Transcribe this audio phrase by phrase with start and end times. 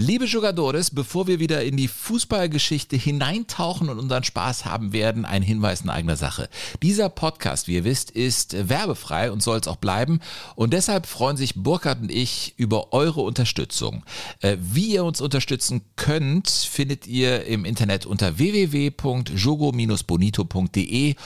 [0.00, 5.42] Liebe Jugadores, bevor wir wieder in die Fußballgeschichte hineintauchen und unseren Spaß haben werden, ein
[5.42, 6.48] Hinweis in eigener Sache.
[6.82, 10.20] Dieser Podcast, wie ihr wisst, ist werbefrei und soll es auch bleiben.
[10.54, 14.04] Und deshalb freuen sich Burkhard und ich über eure Unterstützung.
[14.40, 21.16] Äh, wie ihr uns unterstützen könnt, findet ihr im Internet unter www.jogo-bonito.de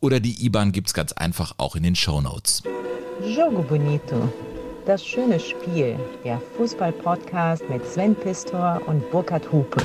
[0.00, 2.62] oder die IBAN es ganz einfach auch in den Show Notes.
[3.22, 4.32] Jogo Bonito.
[4.86, 9.82] Das schöne Spiel, der Fußball-Podcast mit Sven Pistor und Burkhard Hupe.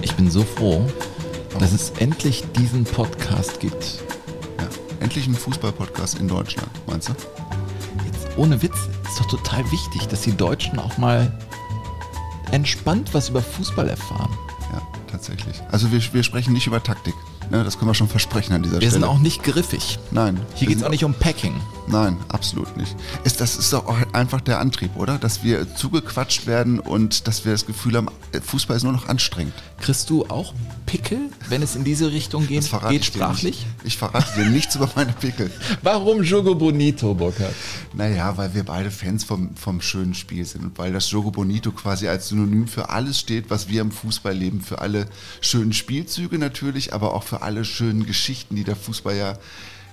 [0.00, 0.86] Ich bin so froh,
[1.58, 3.98] dass es endlich diesen Podcast gibt.
[4.60, 4.68] Ja,
[5.00, 7.14] endlich ein Fußball-Podcast in Deutschland, meinst du?
[8.06, 11.36] Jetzt ohne Witz, ist doch total wichtig, dass die Deutschen auch mal
[12.52, 14.30] entspannt was über Fußball erfahren.
[14.72, 15.60] Ja, tatsächlich.
[15.72, 17.14] Also wir, wir sprechen nicht über Taktik.
[17.50, 18.92] Ne, das können wir schon versprechen an dieser Wir Stelle.
[18.92, 19.98] sind auch nicht griffig.
[20.10, 20.40] Nein.
[20.54, 21.54] Hier geht es auch nicht um Packing.
[21.88, 22.94] Nein, absolut nicht.
[23.24, 25.18] Ist, das ist doch auch einfach der Antrieb, oder?
[25.18, 28.08] Dass wir zugequatscht werden und dass wir das Gefühl haben,
[28.40, 29.52] Fußball ist nur noch anstrengend.
[29.80, 30.54] Kriegst du auch
[30.86, 33.66] Pickel, wenn es in diese Richtung geht, geht sprachlich?
[33.84, 35.50] Ich verrate dir nichts über meine Pickel.
[35.82, 37.52] Warum Jogo Bonito, Burkhard?
[37.94, 41.72] Naja, weil wir beide Fans vom, vom schönen Spiel sind und weil das Jogo Bonito
[41.72, 44.60] quasi als Synonym für alles steht, was wir im Fußball leben.
[44.60, 45.08] Für alle
[45.40, 49.38] schönen Spielzüge natürlich, aber auch für alle schönen Geschichten, die der Fußball ja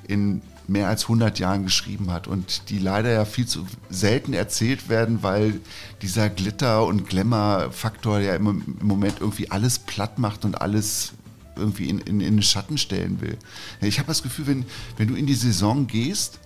[0.08, 4.88] in mehr als 100 Jahren geschrieben hat und die leider ja viel zu selten erzählt
[4.88, 5.60] werden, weil
[6.02, 11.14] dieser Glitter- und Glamour-Faktor ja im, im Moment irgendwie alles platt macht und alles
[11.56, 13.38] irgendwie in, in, in den Schatten stellen will.
[13.82, 14.66] Ich habe das Gefühl, wenn,
[14.98, 16.40] wenn du in die Saison gehst,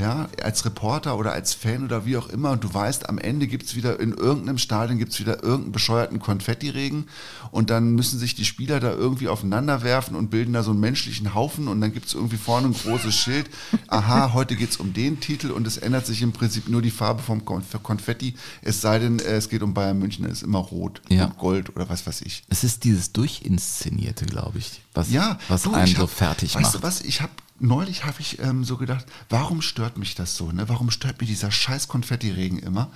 [0.00, 3.46] ja, als Reporter oder als Fan oder wie auch immer, und du weißt, am Ende
[3.46, 7.06] gibt es wieder in irgendeinem Stadion gibt es wieder irgendeinen bescheuerten Konfettiregen
[7.50, 10.80] und dann müssen sich die Spieler da irgendwie aufeinander werfen und bilden da so einen
[10.80, 13.50] menschlichen Haufen und dann gibt es irgendwie vorne ein großes Schild.
[13.88, 16.90] Aha, heute geht es um den Titel und es ändert sich im Prinzip nur die
[16.90, 20.42] Farbe vom Konf- Konfetti, es sei denn, äh, es geht um Bayern München, dann ist
[20.42, 21.26] immer rot Ja.
[21.26, 22.42] und Gold oder was weiß ich.
[22.48, 26.54] Es ist dieses Durchinszenierte, glaube ich, was, Ja, was du, einen ich so hab- fertig
[26.54, 26.74] weißt macht.
[26.76, 30.50] Du was, ich habe neulich habe ich ähm, so gedacht, warum stört mich das so?
[30.52, 30.68] Ne?
[30.68, 32.90] Warum stört mich dieser scheiß Konfettiregen immer?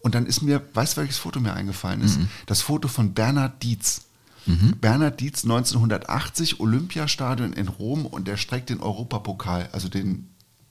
[0.00, 2.18] Und dann ist mir, weißt du, welches Foto mir eingefallen ist?
[2.18, 2.28] Mhm.
[2.46, 4.02] Das Foto von Bernhard Dietz.
[4.80, 10.30] Bernhard Dietz 1980 Olympiastadion in Rom und er streckt den Europapokal, also den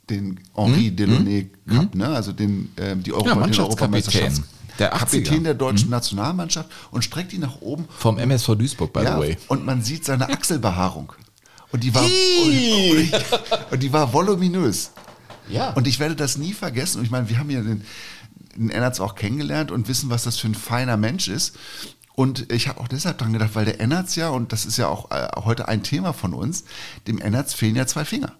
[0.10, 2.08] den Henri Delaunay Cup, ne?
[2.08, 3.42] also den, ähm, die Europa, Mhm.
[3.42, 4.42] Mannschaftskapitän Europameisterschafts-
[4.80, 5.00] der 80er.
[5.00, 9.20] Kapitän der deutschen Nationalmannschaft und streckt ihn nach oben Vom MSV Duisburg, by ja, the
[9.22, 9.38] way.
[9.48, 11.14] Und man sieht seine Achselbehaarung.
[11.72, 13.12] Und die war, und,
[13.72, 14.92] und die war voluminös.
[15.50, 15.72] Ja.
[15.72, 17.00] Und ich werde das nie vergessen.
[17.00, 17.84] Und ich meine, wir haben ja den,
[18.56, 21.56] den Ennertz auch kennengelernt und wissen, was das für ein feiner Mensch ist.
[22.16, 24.88] Und ich habe auch deshalb dran gedacht, weil der Ennertz ja, und das ist ja
[24.88, 26.64] auch äh, heute ein Thema von uns,
[27.06, 28.34] dem Ennertz fehlen ja zwei Finger.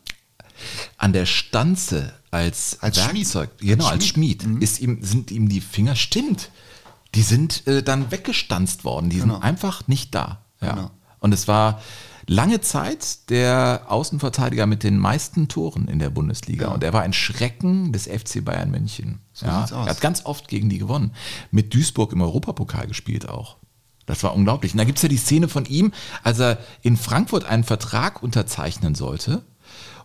[0.98, 3.70] An der Stanze als, Als Werkzeug, Schmied.
[3.70, 4.56] genau, Als als Schmied, Schmied.
[4.56, 4.62] Mhm.
[4.62, 6.50] ist ihm, sind ihm die Finger, stimmt,
[7.14, 9.36] die sind äh, dann weggestanzt worden, die Genau.
[9.36, 10.42] sind einfach nicht da.
[10.60, 10.74] Ja.
[10.74, 10.92] Genau.
[11.20, 11.82] Und es war
[12.28, 16.68] lange Zeit der Außenverteidiger mit den meisten Toren in der Bundesliga.
[16.68, 16.74] Ja.
[16.74, 19.20] Und er war ein Schrecken des FC Bayern München.
[19.34, 19.66] So ja.
[19.72, 21.12] Er hat ganz oft gegen die gewonnen.
[21.52, 23.58] Mit Duisburg im Europapokal gespielt auch.
[24.06, 24.74] Das war unglaublich.
[24.74, 25.92] Und da gibt es ja die Szene von ihm,
[26.24, 29.44] als er in Frankfurt einen Vertrag unterzeichnen sollte.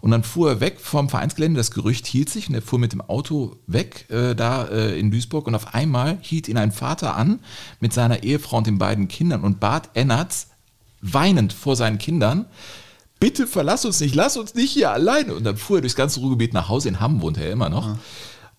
[0.01, 2.93] Und dann fuhr er weg vom Vereinsgelände, das Gerücht hielt sich und er fuhr mit
[2.93, 7.15] dem Auto weg äh, da äh, in Duisburg und auf einmal hielt ihn ein Vater
[7.15, 7.39] an
[7.79, 10.49] mit seiner Ehefrau und den beiden Kindern und bat Ennertz
[11.03, 12.47] weinend vor seinen Kindern,
[13.21, 15.35] bitte verlass uns nicht, lass uns nicht hier alleine.
[15.35, 17.89] Und dann fuhr er durchs ganze Ruhrgebiet nach Hause, in Hamm wohnt er immer noch.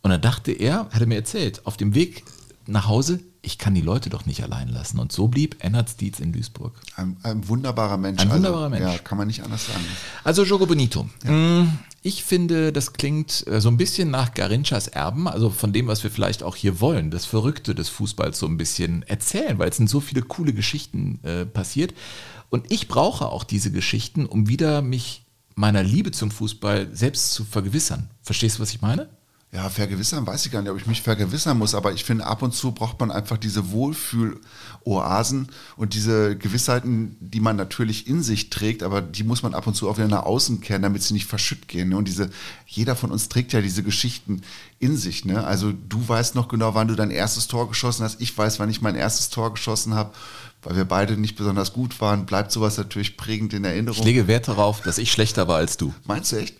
[0.01, 2.23] Und dann dachte er, hat er mir erzählt, auf dem Weg
[2.67, 4.99] nach Hause, ich kann die Leute doch nicht allein lassen.
[4.99, 6.73] Und so blieb Ennertz Dietz in Duisburg.
[6.95, 8.21] Ein, ein wunderbarer Mensch.
[8.21, 8.93] Ein wunderbarer also, Mensch.
[8.93, 9.83] Ja, kann man nicht anders sagen.
[10.23, 11.09] Also Jogo Bonito.
[11.25, 11.65] Mm,
[12.01, 16.03] Ich finde, das klingt äh, so ein bisschen nach Garinchas Erben, also von dem, was
[16.03, 19.77] wir vielleicht auch hier wollen, das Verrückte des Fußballs so ein bisschen erzählen, weil es
[19.77, 21.93] sind so viele coole Geschichten äh, passiert.
[22.49, 25.25] Und ich brauche auch diese Geschichten, um wieder mich
[25.55, 28.09] meiner Liebe zum Fußball selbst zu vergewissern.
[28.21, 29.09] Verstehst du, was ich meine?
[29.53, 32.41] Ja, vergewissern weiß ich gar nicht, ob ich mich vergewissern muss, aber ich finde, ab
[32.41, 38.49] und zu braucht man einfach diese Wohlfühl-Oasen und diese Gewissheiten, die man natürlich in sich
[38.49, 41.13] trägt, aber die muss man ab und zu auch wieder nach außen kehren, damit sie
[41.13, 41.89] nicht verschütt gehen.
[41.89, 41.97] ne?
[41.97, 42.31] Und diese,
[42.65, 44.41] jeder von uns trägt ja diese Geschichten
[44.79, 45.23] in sich.
[45.23, 45.45] Ne?
[45.45, 48.21] Also du weißt noch genau, wann du dein erstes Tor geschossen hast.
[48.21, 50.13] Ich weiß, wann ich mein erstes Tor geschossen habe,
[50.63, 52.25] weil wir beide nicht besonders gut waren.
[52.25, 54.03] Bleibt sowas natürlich prägend in Ich Erinnerung.
[54.03, 55.93] lege Wert darauf, dass ich schlechter war als du.
[56.05, 56.55] Meinst du echt?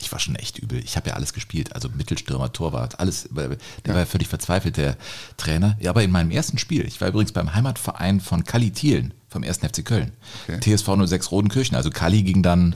[0.00, 0.82] Ich war schon echt übel.
[0.84, 3.28] Ich habe ja alles gespielt, also Mittelstürmer, Torwart, alles.
[3.34, 3.58] Der ja.
[3.86, 4.96] war ja völlig verzweifelt, der
[5.36, 5.76] Trainer.
[5.80, 9.44] Ja, aber in meinem ersten Spiel, ich war übrigens beim Heimatverein von Kali Thielen vom
[9.44, 9.58] 1.
[9.58, 10.12] FC Köln.
[10.48, 10.76] Okay.
[10.76, 11.76] TSV 06 Rodenkirchen.
[11.76, 12.74] Also Kali ging dann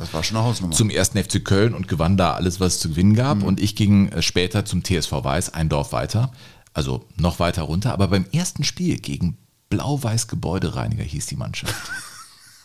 [0.72, 1.10] zum 1.
[1.10, 3.38] FC Köln und gewann da alles, was es zu gewinnen gab.
[3.38, 3.44] Mhm.
[3.44, 6.32] Und ich ging äh, später zum TSV Weiß, ein Dorf weiter.
[6.74, 7.92] Also noch weiter runter.
[7.92, 9.38] Aber beim ersten Spiel gegen
[9.70, 11.74] Blau-Weiß Gebäudereiniger hieß die Mannschaft.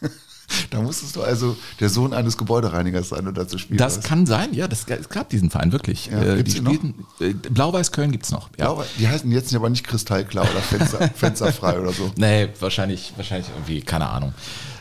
[0.69, 3.77] Da musstest du also der Sohn eines Gebäudereinigers sein und dazu spielen.
[3.77, 6.07] Das kann sein, ja, das, es gab diesen Verein wirklich.
[6.07, 8.49] Ja, äh, die spielten, äh, Blau-Weiß Köln gibt es noch.
[8.57, 8.75] Ja.
[8.99, 12.11] die heißen jetzt aber nicht kristallklar oder Fenster, fensterfrei oder so.
[12.17, 14.33] Nee, wahrscheinlich, wahrscheinlich irgendwie, keine Ahnung.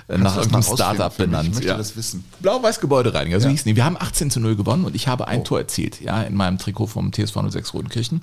[0.08, 1.48] Äh, Kannst nach irgendeinem Startup benannt.
[1.48, 1.76] Ich möchte ja.
[1.76, 2.24] das wissen.
[2.40, 3.52] Blau-Weiß Gebäudereiniger, so ja.
[3.52, 3.76] hießen die.
[3.76, 5.44] Wir haben 18 zu 0 gewonnen und ich habe ein oh.
[5.44, 8.20] Tor erzielt, ja, in meinem Trikot vom TSV 06 Rodenkirchen.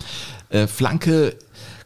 [0.49, 1.35] Äh, Flanke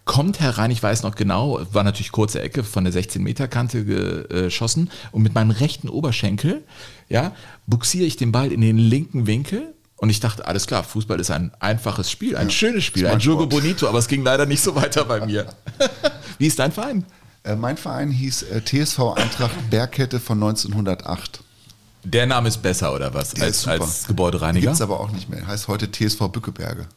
[0.07, 5.21] kommt herein, ich weiß noch genau, war natürlich kurze Ecke von der 16-Meter-Kante geschossen und
[5.21, 6.63] mit meinem rechten Oberschenkel,
[7.09, 7.35] ja,
[7.67, 11.29] buxiere ich den Ball in den linken Winkel und ich dachte, alles klar, Fußball ist
[11.29, 14.61] ein einfaches Spiel, ein ja, schönes Spiel, ein Jogo Bonito, aber es ging leider nicht
[14.61, 15.45] so weiter bei mir.
[16.39, 17.05] Wie ist dein Verein?
[17.43, 21.41] Äh, mein Verein hieß äh, TSV Eintracht Bergkette von 1908.
[22.03, 23.31] Der Name ist besser oder was?
[23.31, 24.67] Der als, als Gebäudereiniger?
[24.67, 25.45] Gibt es aber auch nicht mehr.
[25.45, 26.87] Heißt heute TSV Bückeberge.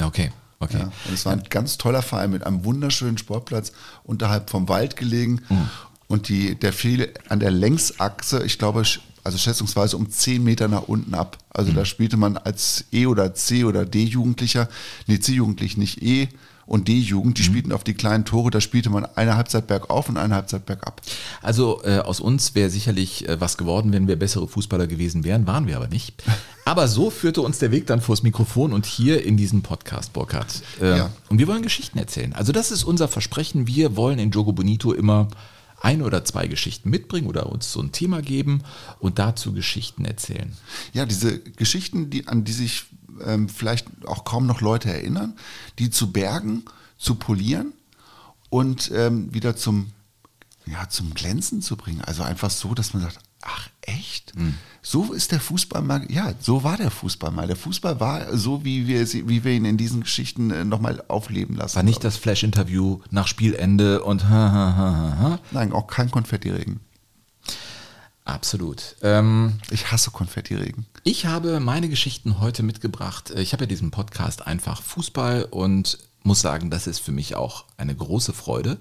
[0.00, 0.30] Okay.
[0.62, 0.78] Okay.
[0.78, 3.72] Ja, und es war ein ganz toller Verein mit einem wunderschönen Sportplatz
[4.04, 5.40] unterhalb vom Wald gelegen.
[5.48, 5.68] Mhm.
[6.06, 8.84] Und die, der fiel an der Längsachse, ich glaube,
[9.24, 11.38] also schätzungsweise um 10 Meter nach unten ab.
[11.50, 11.76] Also mhm.
[11.76, 14.68] da spielte man als E- oder C- oder D-Jugendlicher,
[15.06, 16.28] nee, C-Jugendlich nicht E-
[16.66, 17.46] und D-Jugend, die mhm.
[17.46, 21.00] spielten auf die kleinen Tore, da spielte man eine Halbzeit bergauf und eine Halbzeit bergab.
[21.42, 25.46] Also äh, aus uns wäre sicherlich äh, was geworden, wenn wir bessere Fußballer gewesen wären,
[25.46, 26.22] waren wir aber nicht.
[26.64, 30.62] Aber so führte uns der Weg dann vors Mikrofon und hier in diesen Podcast, Burkhard.
[30.80, 31.10] Äh, ja.
[31.28, 32.32] Und wir wollen Geschichten erzählen.
[32.34, 33.66] Also das ist unser Versprechen.
[33.66, 35.26] Wir wollen in Jogo Bonito immer
[35.80, 38.62] ein oder zwei Geschichten mitbringen oder uns so ein Thema geben
[39.00, 40.52] und dazu Geschichten erzählen.
[40.92, 42.84] Ja, diese Geschichten, die, an die sich
[43.24, 45.34] ähm, vielleicht auch kaum noch Leute erinnern,
[45.78, 46.64] die zu bergen,
[46.98, 47.72] zu polieren
[48.50, 49.92] und ähm, wieder zum,
[50.66, 52.02] ja, zum Glänzen zu bringen.
[52.02, 54.36] Also einfach so, dass man sagt, ach echt?
[54.36, 54.54] Mhm.
[54.82, 57.46] So ist der Fußball mal, ja, so war der Fußball mal.
[57.46, 61.56] Der Fußball war so, wie wir, wie wir ihn in diesen Geschichten äh, nochmal aufleben
[61.56, 61.76] lassen.
[61.76, 65.38] War nicht das Flash-Interview nach Spielende und ha, ha, ha, ha.
[65.50, 66.80] Nein, auch kein Konfettiregen.
[68.24, 68.96] Absolut.
[69.02, 70.86] Ähm, ich hasse Konfettiregen.
[71.04, 73.32] Ich habe meine Geschichten heute mitgebracht.
[73.36, 77.64] Ich habe ja diesen Podcast einfach Fußball und muss sagen, das ist für mich auch
[77.76, 78.78] eine große Freude,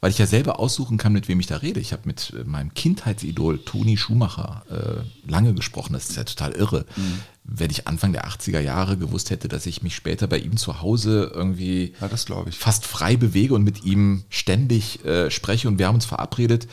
[0.00, 1.78] weil ich ja selber aussuchen kann, mit wem ich da rede.
[1.78, 5.92] Ich habe mit meinem Kindheitsidol Toni Schumacher äh, lange gesprochen.
[5.92, 6.86] Das ist ja total irre.
[6.96, 7.20] Mhm.
[7.44, 10.80] Wenn ich Anfang der 80er Jahre gewusst hätte, dass ich mich später bei ihm zu
[10.80, 12.08] Hause irgendwie ja,
[12.50, 16.68] fast frei bewege und mit ihm ständig äh, spreche und wir haben uns verabredet, äh,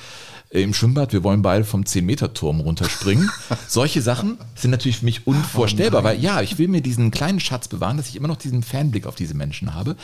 [0.50, 3.30] im Schwimmbad, wir wollen beide vom 10-Meter-Turm runterspringen.
[3.68, 7.40] Solche Sachen sind natürlich für mich unvorstellbar, oh weil ja, ich will mir diesen kleinen
[7.40, 9.96] Schatz bewahren, dass ich immer noch diesen Fanblick auf diese Menschen habe.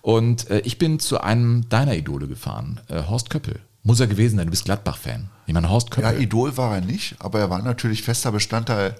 [0.00, 3.60] Und äh, ich bin zu einem deiner Idole gefahren, äh, Horst Köppel.
[3.82, 5.30] Muss er gewesen sein, du bist Gladbach-Fan.
[5.46, 6.12] Ich meine, Horst Köppel.
[6.12, 8.94] Ja, Idol war er nicht, aber er war natürlich fester Bestandteil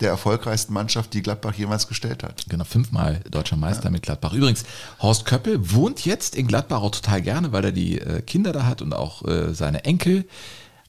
[0.00, 2.44] der erfolgreichsten Mannschaft, die Gladbach jemals gestellt hat.
[2.48, 3.90] Genau, fünfmal deutscher Meister ja.
[3.90, 4.32] mit Gladbach.
[4.32, 4.64] Übrigens,
[5.00, 8.66] Horst Köppel wohnt jetzt in Gladbach auch total gerne, weil er die äh, Kinder da
[8.66, 10.26] hat und auch äh, seine Enkel.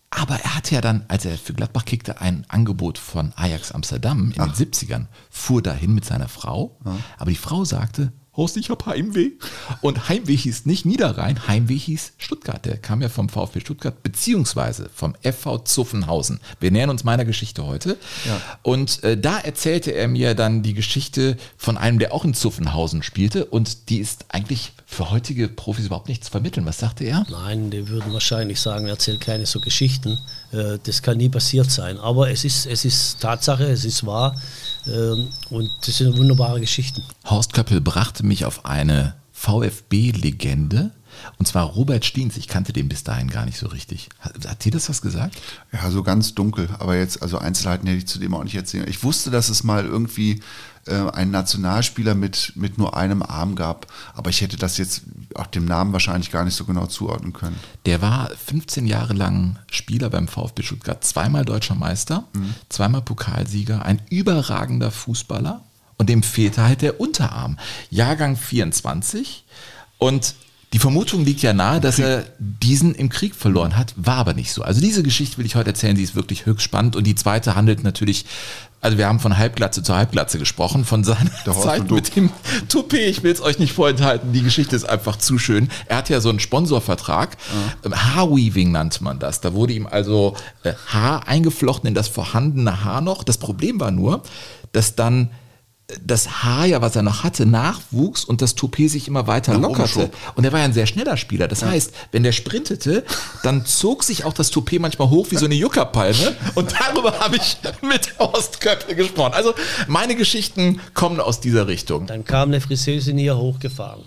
[0.10, 4.32] Aber er hatte ja dann, als er für Gladbach kickte, ein Angebot von Ajax Amsterdam
[4.34, 4.52] in Ach.
[4.52, 6.78] den 70ern, fuhr dahin mit seiner Frau.
[6.86, 6.98] Ja.
[7.18, 9.32] Aber die Frau sagte, Horst, ich habe Heimweh.
[9.82, 12.64] Und Heimweh hieß nicht Niederrhein, Heimweh hieß Stuttgart.
[12.66, 16.40] Der kam ja vom VfB Stuttgart, beziehungsweise vom FV Zuffenhausen.
[16.60, 17.98] Wir nähern uns meiner Geschichte heute.
[18.26, 18.40] Ja.
[18.62, 23.02] Und äh, da erzählte er mir dann die Geschichte von einem, der auch in Zuffenhausen
[23.02, 23.46] spielte.
[23.46, 26.66] Und die ist eigentlich für heutige Profis überhaupt nichts vermitteln.
[26.66, 27.26] Was sagte er?
[27.30, 30.20] Nein, die würden wahrscheinlich sagen, er erzählt keine so Geschichten.
[30.52, 31.98] Äh, das kann nie passiert sein.
[31.98, 34.40] Aber es ist, es ist Tatsache, es ist wahr.
[34.88, 37.04] Ähm, und das sind wunderbare Geschichten.
[37.26, 40.92] Horst Köppel brachte mich auf eine VfB-Legende.
[41.38, 44.10] Und zwar Robert Stiens, ich kannte den bis dahin gar nicht so richtig.
[44.20, 45.36] Hat, hat dir das was gesagt?
[45.72, 48.88] Ja, so ganz dunkel, aber jetzt, also Einzelheiten hätte ich zu dem auch nicht erzählen.
[48.88, 50.42] Ich wusste, dass es mal irgendwie
[50.88, 53.88] äh, einen Nationalspieler mit, mit nur einem Arm gab.
[54.16, 55.04] Aber ich hätte das jetzt
[55.36, 57.58] auch dem Namen wahrscheinlich gar nicht so genau zuordnen können.
[57.86, 62.54] Der war 15 Jahre lang Spieler beim VfB Stuttgart, zweimal deutscher Meister, mhm.
[62.70, 65.62] zweimal Pokalsieger, ein überragender Fußballer.
[65.98, 67.58] Und dem fehlte halt der Unterarm.
[67.90, 69.46] Jahrgang 24.
[69.98, 70.36] Und
[70.74, 74.52] die Vermutung liegt ja nahe, dass er diesen im Krieg verloren hat, war aber nicht
[74.52, 74.64] so.
[74.64, 77.56] Also diese Geschichte will ich heute erzählen, die ist wirklich höchst spannend und die zweite
[77.56, 78.26] handelt natürlich
[78.80, 82.30] also wir haben von Halbglatze zu Halbglatze gesprochen, von seiner Zeit mit dem
[82.70, 83.10] Toupet.
[83.10, 85.70] Ich will es euch nicht vorenthalten, die Geschichte ist einfach zu schön.
[85.88, 87.38] Er hat ja so einen Sponsorvertrag,
[87.84, 87.92] ja.
[88.16, 89.42] Haarweaving nannte man das.
[89.42, 93.24] Da wurde ihm also äh, Haar eingeflochten in das vorhandene Haar noch.
[93.24, 94.22] Das Problem war nur,
[94.74, 95.32] dass dann
[96.04, 99.70] das Haar ja, was er noch hatte, nachwuchs und das Toupet sich immer weiter Nach
[99.70, 100.12] lockerte.
[100.36, 101.48] Und er war ja ein sehr schneller Spieler.
[101.48, 103.06] Das heißt, wenn der sprintete,
[103.44, 106.36] dann zog sich auch das Toupet manchmal hoch wie so eine Juckerpalme.
[106.56, 109.34] Und darüber habe ich mit Horst Köppel gesprochen.
[109.34, 109.54] Also
[109.88, 112.06] meine Geschichten kommen aus dieser Richtung.
[112.06, 114.04] Dann kam eine Friseusin hier hochgefahren.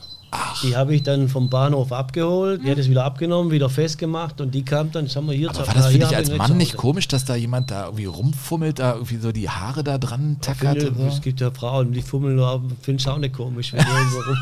[0.62, 4.54] Die habe ich dann vom Bahnhof abgeholt, die hat es wieder abgenommen, wieder festgemacht und
[4.54, 7.08] die kam dann, sagen wir hier, Aber war das für dich als Mann nicht komisch,
[7.08, 10.76] dass da jemand da irgendwie rumfummelt, da irgendwie so die Haare da dran tackert?
[10.78, 11.20] Nö, und Es So?
[11.22, 13.72] gibt ja Frauen, die fummeln nur, finde ich auch nicht komisch.
[13.72, 14.36] Wenn die irgendwo rum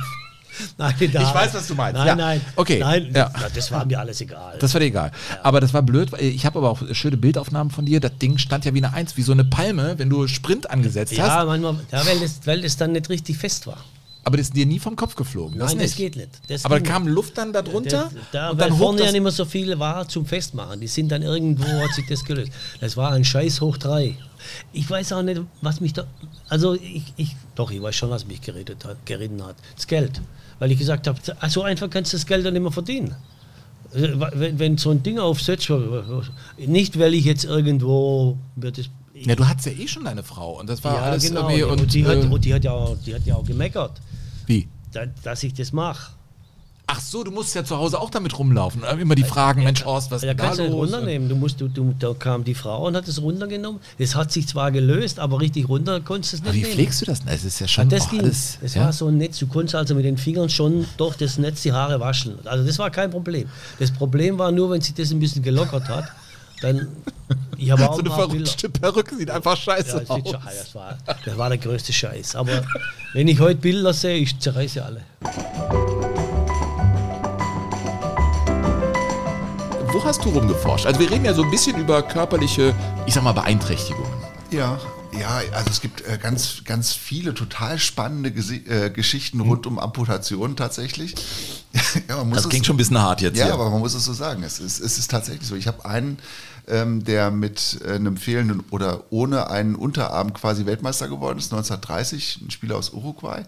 [0.76, 1.94] nein, Ich weiß, was du meinst.
[1.98, 2.16] Nein, Ja.
[2.16, 2.40] nein.
[2.56, 2.80] Okay.
[2.80, 3.30] Nein, Ja.
[3.54, 4.56] das war mir alles egal.
[4.58, 5.12] Das war dir egal.
[5.42, 6.10] Aber das war blöd.
[6.12, 8.00] weil Ich habe aber auch schöne Bildaufnahmen von dir.
[8.00, 11.12] Das Ding stand ja wie eine Eins, wie so eine Palme, wenn du Sprint angesetzt
[11.12, 11.46] ja, hast.
[11.46, 13.78] manchmal, ja, weil, das, weil das dann nicht richtig fest war.
[14.28, 15.58] Aber das ist dir nie vom Kopf geflogen.
[15.58, 15.92] Das Nein, nicht.
[15.92, 16.28] das geht nicht.
[16.48, 17.08] Das aber ging kam.
[17.08, 18.10] Luft dann da drunter?
[18.30, 20.78] Da, und weil dann hoch vorne ja nicht mehr so viel war zum Festmachen.
[20.82, 22.52] Die sind dann irgendwo, hat sich das gelöst.
[22.78, 24.16] Das war ein Scheiß hoch drei.
[24.74, 26.04] Ich weiß auch nicht, was mich da.
[26.50, 29.56] Also, ich, ich doch, ich weiß schon, was mich geredet hat, geritten hat.
[29.76, 30.20] Das Geld.
[30.58, 31.18] Weil ich gesagt habe,
[31.48, 33.14] so einfach kannst du das Geld dann nicht mehr verdienen.
[33.94, 35.72] Wenn, wenn so ein Ding aufsetzt,
[36.58, 38.36] nicht weil ich jetzt irgendwo.
[38.56, 40.58] Wird das, ja, du hattest ja eh schon deine Frau.
[40.60, 41.48] Und das war ja, alles genau.
[41.48, 41.62] irgendwie.
[41.64, 44.00] Und, Und, die, hat, äh, und die, hat ja, auch- die hat ja auch gemeckert,
[44.48, 44.68] wie?
[44.92, 46.12] da, dass ich das mache.
[46.90, 48.82] Ach so, du musst ja zu Hause auch damit rumlaufen.
[48.82, 50.90] Und immer die Fragen, Mensch, Horst, was ist Ja, da kannst du nicht los?
[50.90, 51.28] runternehmen.
[51.28, 53.78] Du musst, du, du, da kam die Frau und hat es runtergenommen.
[53.98, 56.72] Es hat sich zwar gelöst, aber richtig runter konntest du es nicht Aber wie nehmen.
[56.72, 57.20] pflegst du das?
[57.26, 58.20] Es ist ja Ja, schon das auch ging.
[58.20, 58.56] alles.
[58.62, 58.84] Es ja?
[58.84, 59.38] war so ein Netz.
[59.38, 62.38] Du konntest also mit den Fingern schon durch das Netz die Haare waschen.
[62.46, 63.50] Also das war kein Problem.
[63.78, 66.06] Das Problem war nur, wenn sich das ein bisschen gelockert hat,
[66.62, 66.88] dann.
[67.56, 70.10] Ich habe auch so eine ein paar Bilder- verrutschte Perücke sieht einfach scheiße Ja, das,
[70.10, 70.20] aus.
[70.30, 72.36] schon, das, war, das war der größte Scheiß.
[72.36, 72.62] Aber
[73.14, 75.02] wenn ich heute Bilder sehe, ich zerreiße alle.
[79.90, 80.86] Wo hast du rumgeforscht?
[80.86, 82.74] Also wir reden ja so ein bisschen über körperliche,
[83.06, 84.12] ich sag mal, Beeinträchtigungen.
[84.50, 84.78] Ja,
[85.18, 89.78] ja, also es gibt äh, ganz, ganz viele total spannende Gesi äh, Geschichten rund um
[89.78, 91.14] Amputationen tatsächlich.
[92.08, 93.54] Ja, Das klingt schon ein bisschen hart jetzt Ja, hier.
[93.54, 94.42] aber man muss es so sagen.
[94.42, 95.54] Es ist, es ist tatsächlich so.
[95.54, 96.18] Ich habe einen,
[96.66, 102.40] ähm, der mit äh, einem fehlenden oder ohne einen Unterarm quasi Weltmeister geworden ist, 1930,
[102.42, 103.42] ein Spieler aus Uruguay.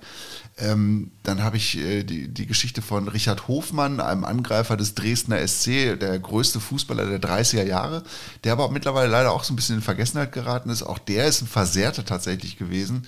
[0.59, 5.47] Ähm, dann habe ich äh, die, die Geschichte von Richard Hofmann, einem Angreifer des Dresdner
[5.47, 8.03] SC, der größte Fußballer der 30er Jahre,
[8.45, 10.83] der aber mittlerweile leider auch so ein bisschen in Vergessenheit geraten ist.
[10.83, 13.07] Auch der ist ein Versehrter tatsächlich gewesen.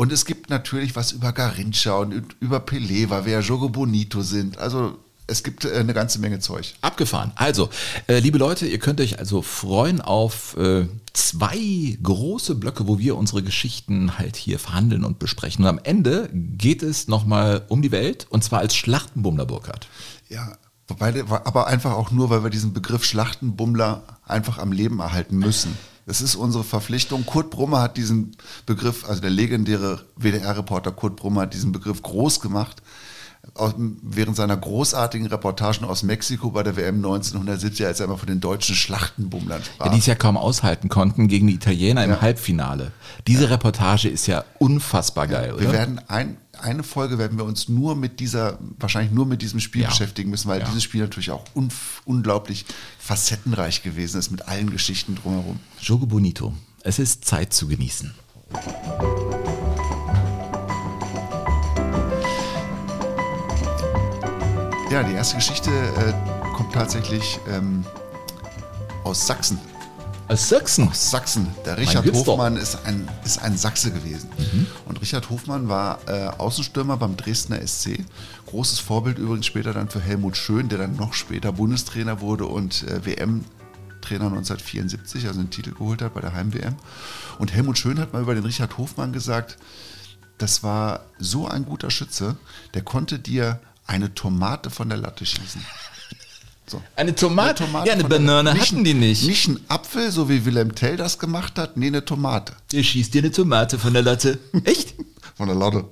[0.00, 4.22] Und es gibt natürlich was über Garincha und über Pelé, weil wir ja Jogo Bonito
[4.22, 4.56] sind.
[4.56, 6.72] Also es gibt äh, eine ganze Menge Zeug.
[6.80, 7.32] Abgefahren.
[7.34, 7.68] Also,
[8.06, 13.14] äh, liebe Leute, ihr könnt euch also freuen auf äh, zwei große Blöcke, wo wir
[13.14, 15.66] unsere Geschichten halt hier verhandeln und besprechen.
[15.66, 19.86] Und am Ende geht es nochmal um die Welt und zwar als Schlachtenbummler Burkhardt.
[20.30, 20.56] Ja,
[20.88, 25.76] wobei, aber einfach auch nur, weil wir diesen Begriff Schlachtenbummler einfach am Leben erhalten müssen.
[26.10, 27.24] Das ist unsere Verpflichtung.
[27.24, 28.32] Kurt Brummer hat diesen
[28.66, 32.82] Begriff, also der legendäre WDR-Reporter Kurt Brummer hat diesen Begriff groß gemacht.
[34.02, 38.40] Während seiner großartigen Reportagen aus Mexiko bei der WM 1970, als er immer von den
[38.40, 39.86] deutschen Schlachtenbummlern sprach.
[39.86, 42.20] Ja, die es ja kaum aushalten konnten gegen die Italiener im Ja.
[42.20, 42.90] Halbfinale.
[43.28, 45.72] Diese Reportage ist ja unfassbar geil, Wir oder?
[45.78, 49.82] werden ein, eine Folge werden wir uns nur mit dieser, wahrscheinlich nur mit diesem Spiel
[49.82, 49.88] Ja.
[49.88, 50.66] beschäftigen müssen, weil Ja.
[50.66, 51.68] dieses Spiel natürlich auch un,
[52.04, 52.64] unglaublich
[52.98, 55.60] facettenreich gewesen ist mit allen Geschichten drumherum.
[55.80, 56.54] Jogo Bonito.
[56.82, 58.12] Es ist Zeit zu genießen.
[64.90, 66.12] Ja, die erste Geschichte äh,
[66.56, 67.84] kommt tatsächlich ähm,
[69.04, 69.58] aus Sachsen.
[70.30, 70.88] Aus Sachsen.
[70.88, 71.48] Aus Sachsen.
[71.64, 72.06] Der Richard.
[72.06, 74.30] Hofmann ist ein, ist ein Sachse gewesen.
[74.86, 78.04] Und Richard Hofmann war äh, Außenstürmer beim Dresdner SC.
[78.46, 82.84] Großes Vorbild übrigens später dann für Helmut Schön, der dann noch später Bundestrainer wurde und
[82.84, 86.76] äh, WM-Trainer 1974, also einen Titel geholt hat bei der Heim-WM.
[87.40, 89.58] Und Helmut Schön hat mal über den Richard Hofmann gesagt,
[90.38, 92.36] das war so ein guter Schütze,
[92.74, 95.66] der konnte dir eine Tomate von der Latte schießen.
[96.70, 96.80] So.
[96.94, 97.64] Eine Tomate?
[97.64, 99.26] ja, eine von der- Banane nicht hatten die nicht.
[99.26, 102.52] Nicht ein Apfel, so wie Wilhelm Tell das gemacht hat, nee, eine Tomate.
[102.72, 104.38] Ihr schießt dir eine Tomate von der Latte.
[104.64, 104.94] Echt?
[105.36, 105.86] Von der Latte.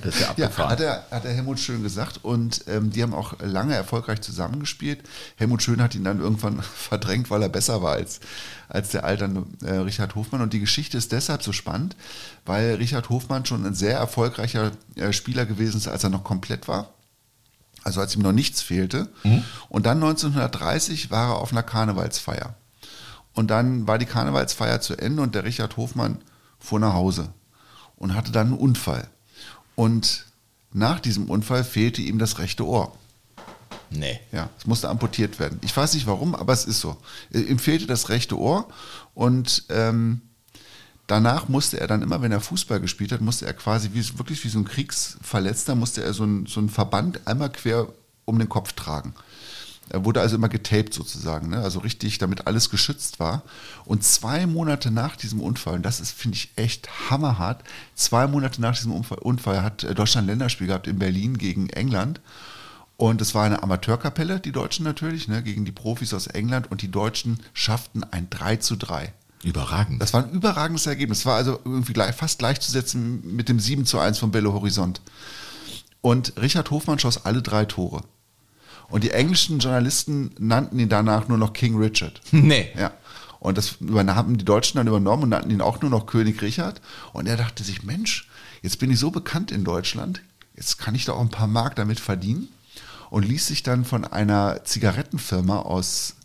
[0.00, 0.70] Das ist ja Ja, abgefahren.
[0.70, 5.00] hat er, hat er Helmut Schön gesagt und ähm, die haben auch lange erfolgreich zusammengespielt.
[5.36, 8.20] Helmut Schön hat ihn dann irgendwann verdrängt, weil er besser war als,
[8.70, 10.40] als der alternde äh, Richard Hofmann.
[10.40, 11.96] Und die Geschichte ist deshalb so spannend,
[12.46, 16.66] weil Richard Hofmann schon ein sehr erfolgreicher äh, Spieler gewesen ist, als er noch komplett
[16.66, 16.94] war.
[17.82, 19.08] Also als ihm noch nichts fehlte.
[19.68, 22.54] Und dann 1930 war er auf einer Karnevalsfeier.
[23.32, 26.18] Und dann war die Karnevalsfeier zu Ende und der Richard Hofmann
[26.58, 27.32] fuhr nach Hause
[27.96, 29.08] und hatte dann einen Unfall.
[29.76, 30.26] Und
[30.72, 32.96] nach diesem Unfall fehlte ihm das rechte Ohr.
[33.90, 34.20] nee.
[34.30, 35.58] Ja, es musste amputiert werden.
[35.62, 36.96] Ich weiß nicht warum, aber es ist so.
[37.32, 38.68] Äh, Ihm fehlte das rechte Ohr
[39.14, 40.20] und ähm,
[41.10, 44.44] danach musste er dann immer, wenn er Fußball gespielt hat, musste er quasi wie, wirklich
[44.44, 47.88] wie so ein Kriegsverletzter, musste er so ein, so Verband einmal quer
[48.24, 49.14] um den Kopf tragen.
[49.88, 51.58] Er wurde also immer getaped sozusagen, ne?
[51.62, 53.42] also richtig, damit alles geschützt war.
[53.84, 57.64] Und zwei Monate nach diesem Unfall, und das ist, finde ich, echt hammerhart,
[57.96, 62.20] zwei Monate nach diesem Unfall, Unfall hat Deutschland ein Länderspiel gehabt in Berlin gegen England.
[62.96, 66.70] Und es war eine Amateurkapelle, die Deutschen natürlich, ne, gegen die Profis aus England.
[66.70, 69.12] Und die Deutschen schafften ein 3 zu 3.
[69.42, 70.02] Überragend.
[70.02, 71.18] Das war ein überragendes Ergebnis.
[71.18, 75.00] Das war also irgendwie gleich, fast gleichzusetzen mit dem 7 zu 1 von Belo Horizont.
[76.02, 78.02] Und Richard Hofmann schoss alle drei Tore.
[78.88, 82.20] Und die englischen Journalisten nannten ihn danach nur noch King Richard.
[82.32, 82.70] Nee.
[82.76, 82.92] Ja.
[83.38, 86.82] Und das haben die Deutschen dann übernommen und nannten ihn auch nur noch König Richard.
[87.14, 88.28] Und er dachte sich, Mensch,
[88.60, 90.20] jetzt bin ich so bekannt in Deutschland,
[90.54, 92.48] jetzt kann ich da auch ein paar Mark damit verdienen.
[93.08, 96.16] Und ließ sich dann von einer Zigarettenfirma aus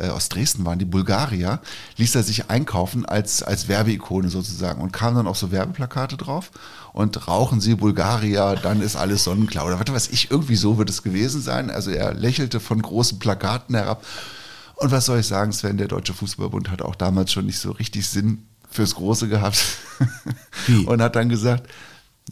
[0.00, 1.60] äh, aus Dresden waren, die Bulgarier,
[1.96, 6.50] ließ er sich einkaufen als, als Werbeikone sozusagen und kam dann auch so Werbeplakate drauf
[6.92, 10.90] und rauchen Sie Bulgarier, dann ist alles sonnenklar oder was weiß ich, irgendwie so wird
[10.90, 11.70] es gewesen sein.
[11.70, 14.04] Also er lächelte von großen Plakaten herab.
[14.76, 17.70] Und was soll ich sagen, Sven, der Deutsche Fußballbund hat auch damals schon nicht so
[17.72, 19.62] richtig Sinn fürs Große gehabt
[20.86, 21.68] und hat dann gesagt,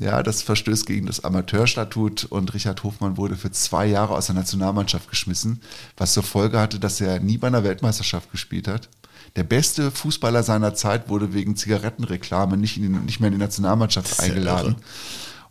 [0.01, 4.35] ja, das verstößt gegen das Amateurstatut und Richard Hofmann wurde für zwei Jahre aus der
[4.35, 5.61] Nationalmannschaft geschmissen,
[5.97, 8.89] was zur Folge hatte, dass er nie bei einer Weltmeisterschaft gespielt hat.
[9.37, 14.21] Der beste Fußballer seiner Zeit wurde wegen Zigarettenreklame nicht, in nicht mehr in die Nationalmannschaft
[14.21, 14.77] eingeladen.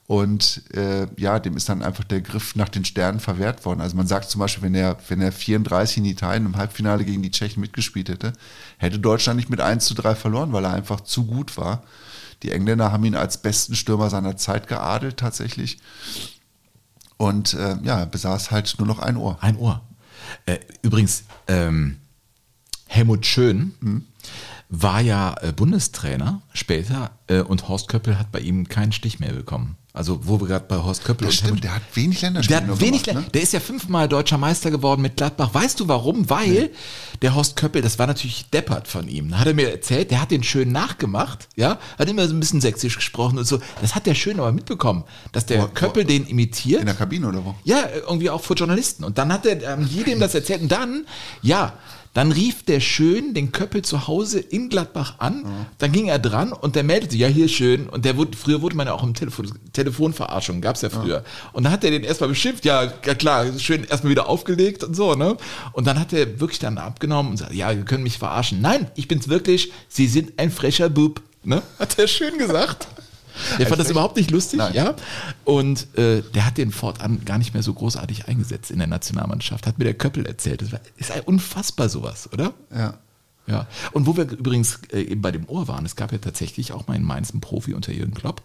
[0.07, 3.81] Und äh, ja, dem ist dann einfach der Griff nach den Sternen verwehrt worden.
[3.81, 7.21] Also man sagt zum Beispiel, wenn er, wenn er 34 in Italien im Halbfinale gegen
[7.21, 8.31] die Tschechen mitgespielt hätte,
[8.77, 11.83] hätte Deutschland nicht mit 1 zu 3 verloren, weil er einfach zu gut war.
[12.43, 15.79] Die Engländer haben ihn als besten Stürmer seiner Zeit geadelt tatsächlich.
[17.17, 19.37] Und äh, ja, besaß halt nur noch ein Ohr.
[19.41, 19.81] Ein Ohr.
[20.45, 21.97] Äh, übrigens, ähm,
[22.87, 24.05] Helmut Schön Hm?
[24.69, 29.31] War ja äh, Bundestrainer später äh, und Horst Köppel hat bei ihm keinen Stich mehr
[29.33, 29.77] bekommen.
[29.93, 32.29] Also wo wir gerade bei Horst Köppel Das und stimmt, Helmut der hat wenig der
[32.29, 33.31] Länderspiele hat nur wenig, gemacht, ne?
[33.31, 35.55] der ist ja fünfmal deutscher Meister geworden mit Gladbach.
[35.55, 36.29] Weißt du warum?
[36.29, 36.69] Weil
[37.23, 39.31] der Horst Köppel, das war natürlich deppert von ihm.
[39.31, 42.39] Da hat er mir erzählt, der hat den schön nachgemacht, ja, hat immer so ein
[42.39, 43.59] bisschen sächsisch gesprochen und so.
[43.81, 46.81] Das hat der schön aber mitbekommen, dass der Wo- wo- Köppel den imitiert.
[46.81, 47.55] In der Kabine oder wo?
[47.63, 49.03] Ja, irgendwie auch vor Journalisten.
[49.03, 50.61] Und dann hat er ähm, jedem das erzählt.
[50.61, 51.07] Und dann,
[51.41, 51.73] ja,
[52.17, 55.45] dann rief der Schön den Köppel zu Hause in Gladbach an.
[55.77, 57.87] Dann ging er dran und der meldete, ja, hier Schön.
[57.87, 61.23] Und der wurde, früher wurde man ja auch im Telefon, Telefonverarschung, gab's ja früher.
[61.53, 64.95] Und dann hat er den erstmal beschimpft, ja, ja klar, schön erstmal wieder aufgelegt und
[64.95, 65.37] so, ne?
[65.73, 68.61] Und dann hat er wirklich dann abgenommen und sagt, ja, Sie können mich verarschen.
[68.61, 71.61] Nein, ich bin's wirklich, Sie sind ein frecher Bub, ne?
[71.77, 72.87] Hat er schön gesagt.
[73.59, 74.73] Der fand das überhaupt nicht lustig, Nein.
[74.73, 74.95] ja.
[75.45, 79.67] Und äh, der hat den fortan gar nicht mehr so großartig eingesetzt in der Nationalmannschaft.
[79.67, 80.61] Hat mir der Köppel erzählt.
[80.61, 82.53] Das war, ist ein unfassbar sowas, oder?
[82.75, 82.95] Ja.
[83.47, 83.67] Ja.
[83.93, 86.87] Und wo wir übrigens äh, eben bei dem Ohr waren, es gab ja tatsächlich auch
[86.87, 88.41] mal in Mainz einen Profi unter Jürgen Klopp,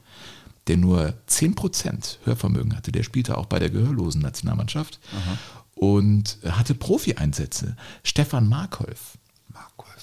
[0.68, 2.92] der nur 10% Hörvermögen hatte.
[2.92, 5.00] Der spielte auch bei der gehörlosen Nationalmannschaft
[5.74, 7.76] und hatte Profi-Einsätze.
[8.04, 9.18] Stefan Markholf.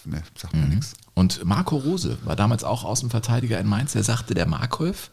[0.05, 0.93] Marco, ne, sagt mir nichts.
[1.13, 3.93] Und Marco Rose war damals auch Außenverteidiger in Mainz.
[3.93, 5.11] Der sagte, der Markholf,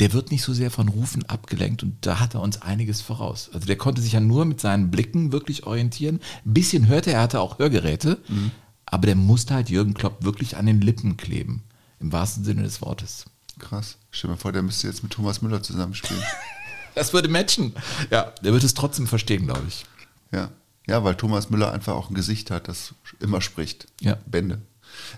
[0.00, 3.50] der wird nicht so sehr von Rufen abgelenkt und da hat er uns einiges voraus.
[3.52, 6.20] Also der konnte sich ja nur mit seinen Blicken wirklich orientieren.
[6.44, 8.18] Ein bisschen hörte er, hatte auch Hörgeräte,
[8.86, 11.62] aber der musste halt Jürgen Klopp wirklich an den Lippen kleben.
[12.00, 13.24] Im wahrsten Sinne des Wortes.
[13.58, 13.96] Krass.
[14.10, 16.22] Stell dir mal vor, der müsste jetzt mit Thomas Müller zusammenspielen.
[16.96, 17.74] Das würde matchen.
[18.12, 19.84] Ja, der wird es trotzdem verstehen, glaube ich.
[20.30, 20.50] ja.
[20.86, 23.86] Ja, weil Thomas Müller einfach auch ein Gesicht hat, das immer spricht.
[24.00, 24.18] Ja.
[24.26, 24.60] Bände.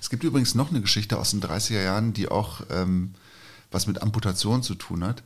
[0.00, 3.14] Es gibt übrigens noch eine Geschichte aus den 30er Jahren, die auch ähm,
[3.70, 5.22] was mit Amputation zu tun hat.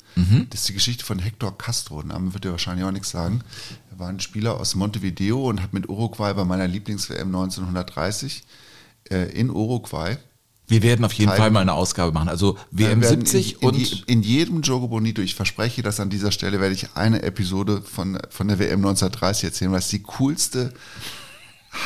[0.50, 2.02] Das ist die Geschichte von Hector Castro.
[2.02, 3.42] Name wird dir wahrscheinlich auch nichts sagen.
[3.90, 8.44] Er war ein Spieler aus Montevideo und hat mit Uruguay bei meiner Lieblings-WM 1930
[9.10, 10.16] äh, in Uruguay
[10.70, 12.28] Wir werden auf jeden Teil- Fall mal eine Ausgabe machen.
[12.28, 15.98] Also WM wir werden 70 in, in, und in jedem Jogo Bonito, ich verspreche das
[15.98, 20.02] an dieser Stelle, werde ich eine Episode von, von der WM 1930 erzählen, es die
[20.02, 20.72] coolste,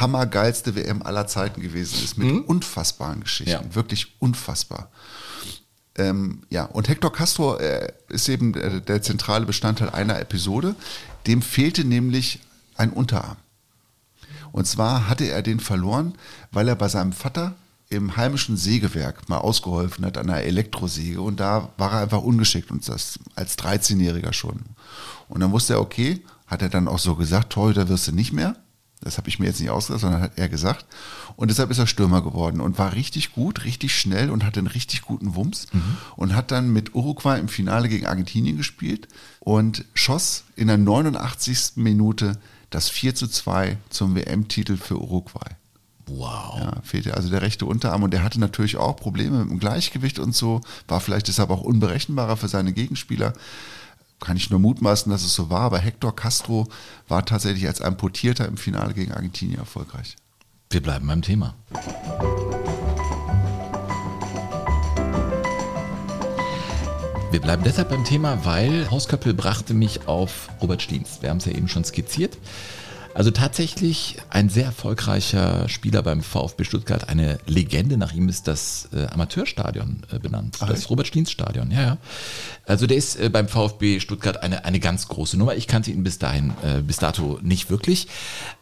[0.01, 3.51] hammergeilste WM aller Zeiten gewesen ist, mit unfassbaren Geschichten.
[3.53, 3.75] Ja.
[3.75, 4.91] Wirklich unfassbar.
[5.97, 10.75] Ähm, ja, und Hector Castro äh, ist eben der, der zentrale Bestandteil einer Episode.
[11.27, 12.41] Dem fehlte nämlich
[12.77, 13.37] ein Unterarm.
[14.53, 16.15] Und zwar hatte er den verloren,
[16.53, 17.55] weil er bei seinem Vater
[17.97, 22.71] im heimischen Sägewerk mal ausgeholfen hat an einer Elektrosäge und da war er einfach ungeschickt
[22.71, 24.61] und das als 13-Jähriger schon.
[25.29, 28.33] Und dann wusste er, okay, hat er dann auch so gesagt, Torhüter wirst du nicht
[28.33, 28.57] mehr.
[29.01, 30.87] Das habe ich mir jetzt nicht ausgedacht, sondern hat er gesagt.
[31.37, 34.67] Und deshalb ist er Stürmer geworden und war richtig gut, richtig schnell und hatte einen
[34.67, 35.67] richtig guten Wumms
[36.17, 39.09] und hat dann mit Uruguay im Finale gegen Argentinien gespielt
[39.41, 41.73] und schoss in der 89.
[41.77, 42.39] Minute
[42.71, 45.51] das 4 zu 2 zum WM-Titel für Uruguay.
[46.07, 46.59] Wow.
[46.59, 50.19] Ja, fehlte also der rechte Unterarm und der hatte natürlich auch Probleme mit dem Gleichgewicht
[50.19, 53.33] und so, war vielleicht deshalb auch unberechenbarer für seine Gegenspieler.
[54.21, 56.69] Kann ich nur mutmaßen, dass es so war, aber Hector Castro
[57.09, 60.17] war tatsächlich als Amputierter im Finale gegen Argentinien erfolgreich.
[60.71, 61.55] Wir bleiben beim Thema.
[67.31, 71.19] Wir bleiben deshalb beim Thema, weil Hausköppel brachte mich auf Robert Stiens.
[71.21, 72.39] Wir haben es ja eben schon skizziert.
[73.15, 77.97] Also tatsächlich ein sehr erfolgreicher Spieler beim VfB Stuttgart, eine Legende.
[77.97, 80.57] Nach ihm ist das äh, Amateurstadion äh, benannt.
[80.61, 80.91] Ach, das echt?
[80.91, 81.99] Robert-Stiens-Stadion, ja, ja.
[82.67, 85.55] Also der ist äh, beim VfB Stuttgart eine, eine ganz große Nummer.
[85.55, 88.09] Ich kannte ihn bis dahin, äh, bis dato nicht wirklich.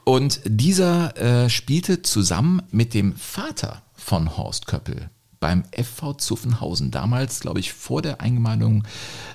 [0.05, 5.09] Und dieser äh, spielte zusammen mit dem Vater von Horst Köppel
[5.43, 6.93] beim FV Zuffenhausen.
[6.93, 8.85] Damals, glaube ich, vor der Eingemeindung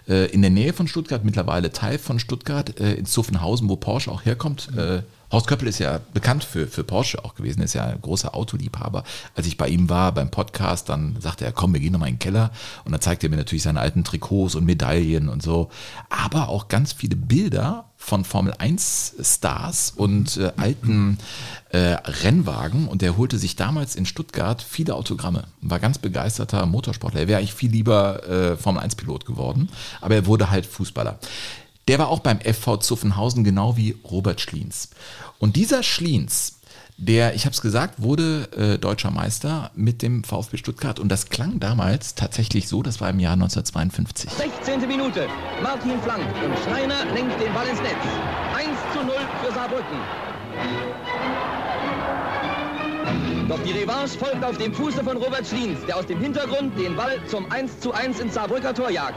[0.08, 4.10] äh, in der Nähe von Stuttgart, mittlerweile Teil von Stuttgart, äh, in Zuffenhausen, wo Porsche
[4.10, 4.70] auch herkommt.
[4.76, 8.34] Äh, Horst Köppel ist ja bekannt für, für Porsche auch gewesen, ist ja ein großer
[8.34, 9.04] Autoliebhaber.
[9.36, 12.16] Als ich bei ihm war beim Podcast, dann sagte er, komm, wir gehen nochmal in
[12.16, 12.52] den Keller.
[12.86, 15.70] Und dann zeigte er mir natürlich seine alten Trikots und Medaillen und so.
[16.10, 21.18] Aber auch ganz viele Bilder von Formel 1 Stars und äh, alten
[21.72, 22.88] äh, Rennwagen.
[22.88, 25.46] Und er holte sich damals in Stuttgart viele Autogramme.
[25.62, 27.22] War ganz begeisterter Motorsportler.
[27.22, 29.68] Er wäre eigentlich viel lieber äh, Formel 1 Pilot geworden.
[30.00, 31.20] Aber er wurde halt Fußballer.
[31.88, 34.90] Der war auch beim FV Zuffenhausen, genau wie Robert Schliens.
[35.40, 36.60] Und dieser Schliens,
[36.98, 41.00] der, ich habe es gesagt, wurde äh, deutscher Meister mit dem VfB Stuttgart.
[41.00, 44.30] Und das klang damals tatsächlich so, das war im Jahr 1952.
[44.30, 44.88] 16.
[44.88, 45.28] Minute.
[45.64, 47.94] Martin flankt und Schreiner lenkt den Ball ins Netz.
[48.56, 49.98] 1 zu 0 für Saarbrücken.
[53.48, 56.98] Doch die Revanche folgt auf dem Fuße von Robert Schliens, der aus dem Hintergrund den
[56.98, 59.16] Ball zum 1 zu 1 ins Saarbrücker Tor jagt.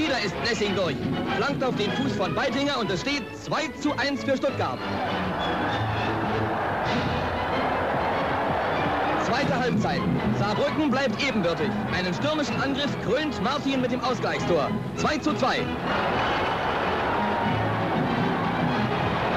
[0.00, 0.96] Wieder ist Blessing durch.
[1.36, 4.78] Flankt auf den Fuß von Beitinger und es steht 2 zu 1 für Stuttgart.
[9.26, 10.00] Zweite Halbzeit.
[10.38, 11.68] Saarbrücken bleibt ebenbürtig.
[11.92, 14.70] Einen stürmischen Angriff krönt Martin mit dem Ausgleichstor.
[14.96, 15.58] 2 zu 2.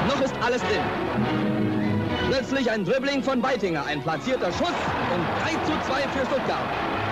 [0.08, 0.82] Noch ist alles drin.
[2.30, 4.70] Plötzlich ein Dribbling von Beitinger, ein platzierter Schuss
[5.14, 7.03] und 3 zu 2 für Stuttgart.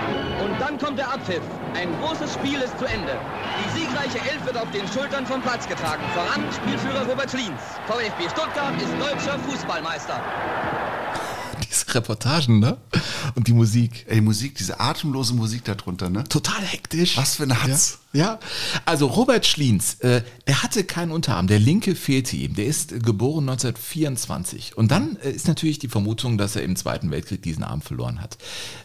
[0.43, 1.43] Und dann kommt der Abpfiff.
[1.73, 3.19] Ein großes Spiel ist zu Ende.
[3.63, 6.03] Die siegreiche Elf wird auf den Schultern vom Platz getragen.
[6.13, 7.61] Voran Spielführer Robert Schliens.
[7.85, 10.21] VfB Stuttgart ist deutscher Fußballmeister.
[11.71, 12.77] Diese Reportagen, ne?
[13.35, 14.05] Und die Musik.
[14.09, 16.25] Ey, Musik, diese atemlose Musik darunter, ne?
[16.25, 17.15] Total hektisch.
[17.15, 17.99] Was für ein Hatz.
[18.11, 18.39] Ja, ja.
[18.85, 22.55] also Robert Schliens, äh, der hatte keinen Unterarm, der linke fehlte ihm.
[22.55, 24.77] Der ist äh, geboren 1924.
[24.77, 28.21] Und dann äh, ist natürlich die Vermutung, dass er im Zweiten Weltkrieg diesen Arm verloren
[28.21, 28.37] hat.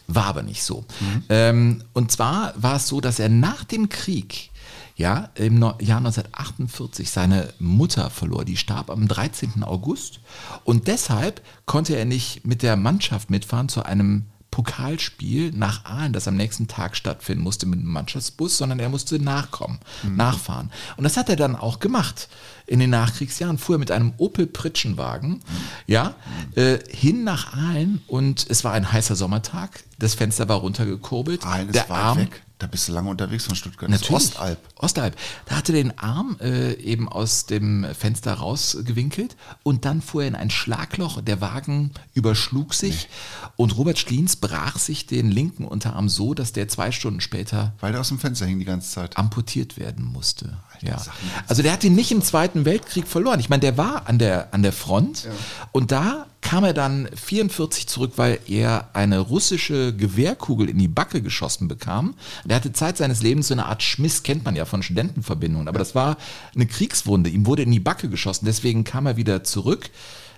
[0.07, 0.85] War aber nicht so.
[1.27, 4.51] Ähm, und zwar war es so, dass er nach dem Krieg
[4.97, 8.43] ja, im Jahr 1948 seine Mutter verlor.
[8.43, 9.63] Die starb am 13.
[9.63, 10.19] August.
[10.63, 16.27] Und deshalb konnte er nicht mit der Mannschaft mitfahren zu einem Pokalspiel nach Aalen, das
[16.27, 19.77] am nächsten Tag stattfinden musste mit einem Mannschaftsbus, sondern er musste nachkommen,
[20.15, 20.71] nachfahren.
[20.95, 22.27] Und das hat er dann auch gemacht.
[22.65, 25.41] In den Nachkriegsjahren fuhr er mit einem Opel Pritschenwagen
[25.85, 26.15] ja,
[26.55, 29.83] äh, hin nach Aalen und es war ein heißer Sommertag.
[29.99, 31.45] Das Fenster war runtergekurbelt.
[31.45, 32.41] Aalen der Arm, weg.
[32.59, 33.91] Da bist du lange unterwegs von Stuttgart.
[33.91, 34.29] Das Natürlich.
[34.31, 34.59] Ostalb.
[34.77, 35.15] Ostalb.
[35.45, 40.27] Da hatte er den Arm äh, eben aus dem Fenster rausgewinkelt und dann fuhr er
[40.29, 41.21] in ein Schlagloch.
[41.21, 43.09] Der Wagen überschlug sich
[43.57, 47.91] und Robert Schliens brach sich den linken Unterarm so, dass der zwei Stunden später Weil
[47.91, 49.17] der aus dem Fenster hing die ganze Zeit.
[49.17, 50.57] amputiert werden musste.
[50.81, 50.97] Ja.
[50.97, 51.29] Sachen.
[51.47, 53.39] Also der hat ihn nicht im Zweiten Weltkrieg verloren.
[53.39, 55.27] Ich meine, der war an der, an der Front
[55.71, 61.21] und da kam er dann 44 zurück, weil er eine russische Gewehrkugel in die Backe
[61.21, 62.13] geschossen bekam.
[62.45, 65.79] Der hatte Zeit seines Lebens so eine Art Schmiss, kennt man ja von Studentenverbindungen, aber
[65.79, 66.15] das war
[66.55, 67.29] eine Kriegswunde.
[67.29, 69.89] Ihm wurde in die Backe geschossen, deswegen kam er wieder zurück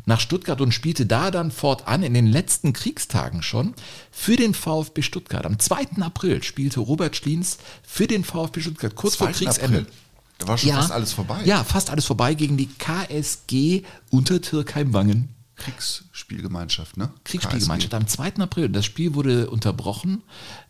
[0.08, 3.76] nach Stuttgart und spielte da dann fortan in den letzten Kriegstagen schon
[4.12, 5.46] für den VfB Stuttgart.
[5.46, 6.02] Am 2.
[6.02, 9.34] April spielte Robert Schliens für den VfB Stuttgart kurz vor 2.
[9.34, 9.78] Kriegsende.
[9.82, 9.94] April.
[10.40, 11.42] Da war schon fast alles vorbei.
[11.46, 15.36] Ja, fast alles vorbei gegen die KSG Untertürkheim-Wangen.
[15.60, 17.12] Kriegsspielgemeinschaft, ne?
[17.24, 18.36] Kriegsspielgemeinschaft am 2.
[18.38, 18.70] April.
[18.70, 20.24] Das Spiel wurde unterbrochen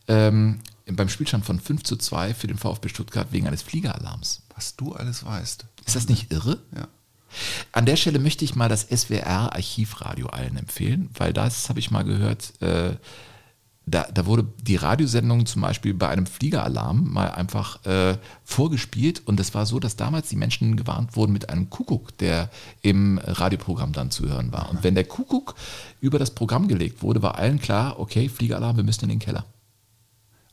[0.07, 4.41] ähm, beim Spielstand von 5 zu 2 für den VfB Stuttgart wegen eines Fliegeralarms.
[4.55, 5.65] Was du alles weißt.
[5.85, 6.59] Ist das nicht irre?
[6.75, 6.87] Ja.
[7.71, 11.91] An der Stelle möchte ich mal das SWR Archivradio allen empfehlen, weil das habe ich
[11.91, 12.59] mal gehört.
[12.61, 12.95] Äh,
[13.89, 19.39] da, da wurde die Radiosendung zum Beispiel bei einem Fliegeralarm mal einfach äh, vorgespielt und
[19.39, 22.49] es war so, dass damals die Menschen gewarnt wurden mit einem Kuckuck, der
[22.81, 24.69] im Radioprogramm dann zu hören war.
[24.69, 25.55] Und wenn der Kuckuck
[26.01, 29.45] über das Programm gelegt wurde, war allen klar, okay, Fliegeralarm, wir müssen in den Keller.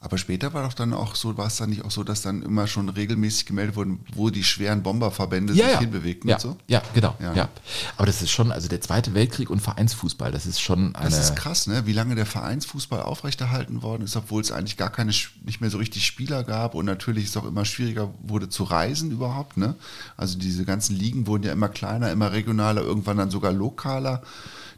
[0.07, 2.43] Aber später war doch dann auch so, war es dann nicht auch so, dass dann
[2.43, 5.81] immer schon regelmäßig gemeldet wurden, wo die schweren Bomberverbände ja, sich ja.
[5.81, 6.57] hinbewegten ja, und so?
[6.69, 7.17] Ja, genau.
[7.19, 7.49] Ja, Ja?
[7.97, 11.11] Aber das ist schon, also der Zweite Weltkrieg und Vereinsfußball, das ist schon eine.
[11.11, 11.87] Das ist krass, ne?
[11.87, 15.79] wie lange der Vereinsfußball aufrechterhalten worden ist, obwohl es eigentlich gar keine, nicht mehr so
[15.79, 19.57] richtig Spieler gab und natürlich es auch immer schwieriger wurde zu reisen überhaupt.
[19.57, 19.75] Ne?
[20.17, 24.23] Also diese ganzen Ligen wurden ja immer kleiner, immer regionaler, irgendwann dann sogar lokaler.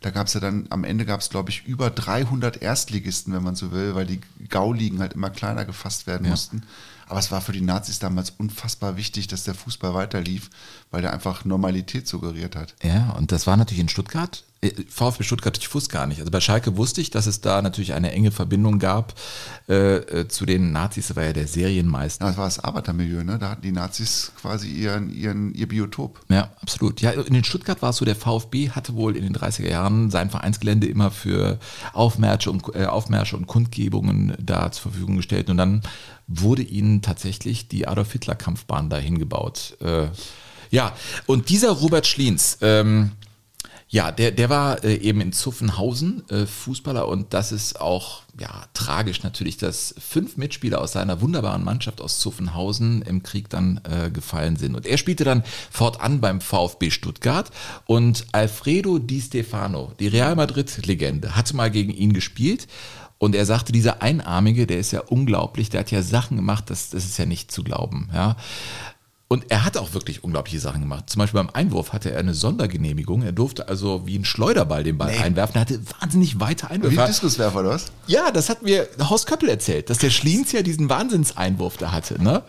[0.00, 3.42] Da gab es ja dann, am Ende gab es, glaube ich, über 300 Erstligisten, wenn
[3.42, 6.30] man so will, weil die Gauligen halt immer kleiner gefasst werden Ja.
[6.30, 6.62] mussten.
[7.08, 10.50] Aber es war für die Nazis damals unfassbar wichtig, dass der Fußball weiterlief,
[10.90, 12.74] weil der einfach Normalität suggeriert hat.
[12.82, 14.44] Ja, und das war natürlich in Stuttgart.
[14.60, 16.18] Äh, VfB Stuttgart, ich wusste gar nicht.
[16.18, 19.14] Also bei Schalke wusste ich, dass es da natürlich eine enge Verbindung gab
[19.68, 21.08] äh, äh, zu den Nazis.
[21.08, 22.24] Das war ja der Serienmeister.
[22.24, 23.38] Ja, das war das Arbeitermilieu, ne?
[23.38, 26.20] Da hatten die Nazis quasi ihren, ihren, ihr Biotop.
[26.28, 27.00] Ja, absolut.
[27.00, 30.30] Ja, in Stuttgart war es so, der VfB hatte wohl in den 30er Jahren sein
[30.30, 31.58] Vereinsgelände immer für
[31.92, 35.50] Aufmärsche und, äh, Aufmärsche und Kundgebungen da zur Verfügung gestellt.
[35.50, 35.82] Und dann
[36.26, 39.76] wurde ihnen tatsächlich die Adolf-Hitler-Kampfbahn dahin gebaut.
[39.80, 40.08] Äh,
[40.70, 40.92] ja,
[41.26, 43.12] und dieser Robert Schliens, ähm,
[43.90, 48.64] ja, der, der war äh, eben in Zuffenhausen äh, Fußballer und das ist auch ja,
[48.74, 54.10] tragisch natürlich, dass fünf Mitspieler aus seiner wunderbaren Mannschaft aus Zuffenhausen im Krieg dann äh,
[54.10, 54.76] gefallen sind.
[54.76, 57.50] Und er spielte dann fortan beim VfB Stuttgart
[57.86, 62.68] und Alfredo Di Stefano, die Real Madrid-Legende, hatte mal gegen ihn gespielt.
[63.16, 66.90] Und er sagte, dieser Einarmige, der ist ja unglaublich, der hat ja Sachen gemacht, das,
[66.90, 68.10] das ist ja nicht zu glauben.
[68.14, 68.36] Ja.
[69.30, 71.10] Und er hat auch wirklich unglaubliche Sachen gemacht.
[71.10, 73.22] Zum Beispiel beim Einwurf hatte er eine Sondergenehmigung.
[73.22, 75.54] Er durfte also wie ein Schleuderball den Ball einwerfen.
[75.56, 77.02] Er hatte wahnsinnig weite Wie Einwürfe.
[77.02, 77.92] ein Diskuswerfer, oder was?
[78.06, 82.22] Ja, das hat mir Horst Köppel erzählt, dass der Schliens ja diesen Wahnsinnseinwurf da hatte.
[82.22, 82.42] Ne?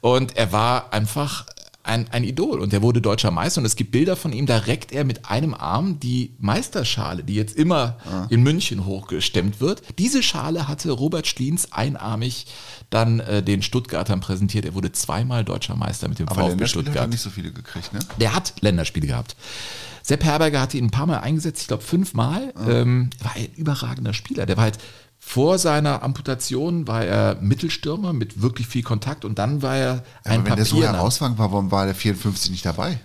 [0.00, 1.44] Und er war einfach
[1.84, 4.58] ein, ein Idol und er wurde deutscher Meister und es gibt Bilder von ihm, da
[4.58, 7.98] reckt er mit einem Arm die Meisterschale, die jetzt immer
[8.30, 9.82] in München hochgestemmt wird.
[9.98, 12.46] Diese Schale hatte Robert Schliens einarmig
[12.90, 14.64] dann äh, den Stuttgartern präsentiert.
[14.64, 17.10] Er wurde zweimal deutscher Meister mit dem Aber VfB Länderspiele hat er Stuttgart.
[17.10, 18.00] nicht so viele gekriegt, ne?
[18.20, 19.34] Der hat Länderspiele gehabt.
[20.02, 22.52] Sepp Herberger hatte ihn ein paar Mal eingesetzt, ich glaube fünfmal.
[22.68, 24.46] Ähm, war ein überragender Spieler.
[24.46, 24.78] Der war halt
[25.24, 30.40] vor seiner Amputation war er Mittelstürmer mit wirklich viel Kontakt und dann war er ein
[30.40, 30.92] Aber wenn der so Papier.
[30.92, 32.98] herausragend war, warum war der 54 nicht dabei?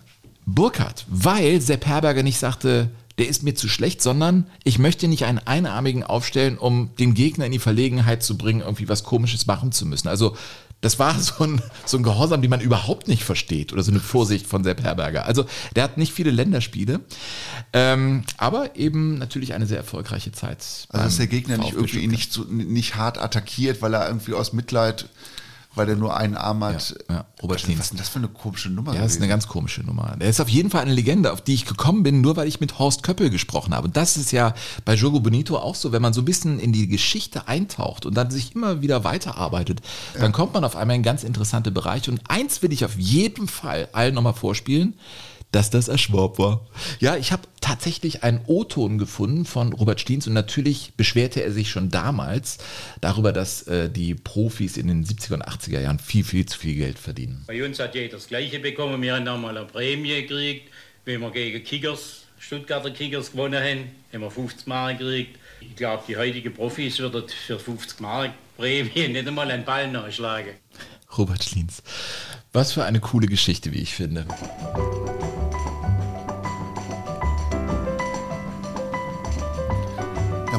[0.45, 5.25] Burkhardt, weil Sepp Herberger nicht sagte, der ist mir zu schlecht, sondern ich möchte nicht
[5.25, 9.71] einen Einarmigen aufstellen, um den Gegner in die Verlegenheit zu bringen, irgendwie was Komisches machen
[9.71, 10.07] zu müssen.
[10.07, 10.35] Also
[10.81, 13.99] das war so ein, so ein Gehorsam, den man überhaupt nicht versteht oder so eine
[13.99, 15.25] Vorsicht von Sepp Herberger.
[15.25, 16.99] Also der hat nicht viele Länderspiele,
[17.73, 20.87] ähm, aber eben natürlich eine sehr erfolgreiche Zeit.
[20.89, 24.33] Also dass der Gegner nicht irgendwie ihn nicht, so, nicht hart attackiert, weil er irgendwie
[24.33, 25.09] aus Mitleid,
[25.77, 26.95] weil er nur einen Arm hat.
[27.09, 28.93] Ja, ja, Robert was ist denn das für eine komische Nummer?
[28.93, 30.15] Ja, das ist eine ganz komische Nummer.
[30.19, 32.59] Er ist auf jeden Fall eine Legende, auf die ich gekommen bin, nur weil ich
[32.59, 33.87] mit Horst Köppel gesprochen habe.
[33.87, 34.53] Und das ist ja
[34.85, 38.15] bei Jogo Bonito auch so, wenn man so ein bisschen in die Geschichte eintaucht und
[38.15, 39.81] dann sich immer wieder weiterarbeitet,
[40.19, 42.11] dann kommt man auf einmal in ganz interessante Bereiche.
[42.11, 44.95] Und eins will ich auf jeden Fall allen nochmal vorspielen,
[45.51, 46.67] dass das Erschwab war.
[46.99, 51.69] Ja, ich habe tatsächlich einen O-Ton gefunden von Robert Stiens und natürlich beschwerte er sich
[51.69, 52.57] schon damals
[53.01, 56.75] darüber, dass äh, die Profis in den 70er und 80er Jahren viel, viel zu viel
[56.75, 57.43] Geld verdienen.
[57.47, 59.01] Bei uns hat jeder das Gleiche bekommen.
[59.01, 60.69] Wir haben damals eine Prämie gekriegt,
[61.05, 65.39] wenn wir gegen Kickers, Stuttgarter Kickers gewonnen haben, haben wir 50 Mark gekriegt.
[65.61, 70.53] Ich glaube, die heutigen Profis würden für 50 Mark Prämie nicht einmal einen Ball nachschlagen.
[71.17, 71.81] Robert Schliens.
[72.53, 74.25] Was für eine coole Geschichte, wie ich finde.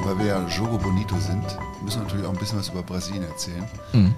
[0.09, 1.45] Weil wir ja Jogo Bonito sind,
[1.83, 3.65] müssen wir natürlich auch ein bisschen was über Brasilien erzählen.
[3.93, 4.15] Mhm.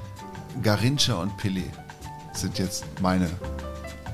[0.62, 1.64] Garincha und Pelé
[2.32, 3.28] sind jetzt meine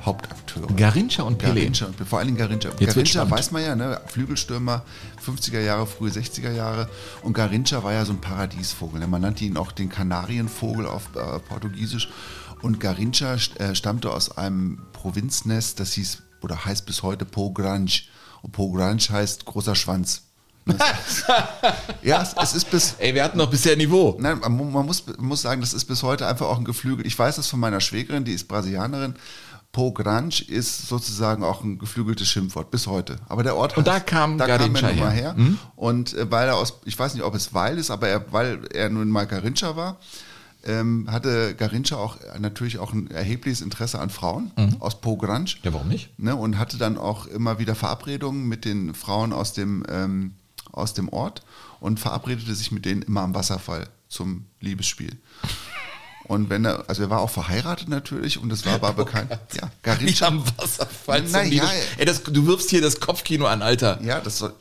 [0.05, 0.69] Hauptakteure.
[0.75, 1.47] Garincha und Pelé.
[1.55, 2.71] Garincha, und- vor allen Dingen Garincha.
[2.79, 4.01] wird's Garincha weiß man ja, ne?
[4.07, 4.85] Flügelstürmer,
[5.23, 6.89] 50er Jahre, frühe 60er Jahre.
[7.23, 9.01] Und Garincha war ja so ein Paradiesvogel.
[9.01, 9.07] ne?
[9.07, 12.09] Man nannte ihn auch den Kanarienvogel auf äh, Portugiesisch.
[12.63, 17.91] Und Garincha äh, stammte aus einem Provinznest, das hieß oder heißt bis heute Pogrange.
[18.43, 20.23] Und Pogrange heißt großer Schwanz.
[22.03, 24.17] Ja, es, ist bis, Ey, wir hatten noch bisher Niveau.
[24.21, 26.65] Nein, man, mu- man muss, man muss sagen, das ist bis heute einfach auch ein
[26.65, 27.07] Geflügel.
[27.07, 29.15] Ich weiß das von meiner Schwägerin, die ist Brasilianerin.
[29.73, 33.17] Po Grande ist sozusagen auch ein geflügeltes Schimpfwort bis heute.
[33.29, 35.35] Aber der Ort Und da heißt- kam da kam Garincha er nun mal her.
[35.37, 35.47] her.
[35.77, 38.61] Und äh, weil er aus, ich weiß nicht, ob es weil ist, aber er, weil
[38.73, 39.99] er nun mal Garincha war,
[40.65, 44.51] ähm, hatte Garincha auch natürlich auch ein erhebliches Interesse an Frauen
[44.81, 45.53] aus Po Grande.
[45.63, 46.19] Ja, warum nicht?
[46.19, 50.33] Ne, und hatte dann auch immer wieder Verabredungen mit den Frauen aus dem, ähm,
[50.77, 51.43] aus dem Ort
[51.81, 55.17] und verabredete sich mit denen immer am Wasserfall zum Liebesspiel.
[56.25, 59.31] Und wenn er, also er war auch verheiratet natürlich und es war aber bekannt.
[59.55, 60.27] Ja, Nicht Garincha.
[60.27, 61.23] am Wasserfall.
[61.25, 64.01] zum Na ja, Ey, das, du wirfst hier das Kopfkino an, Alter.
[64.03, 64.53] Ja, das soll,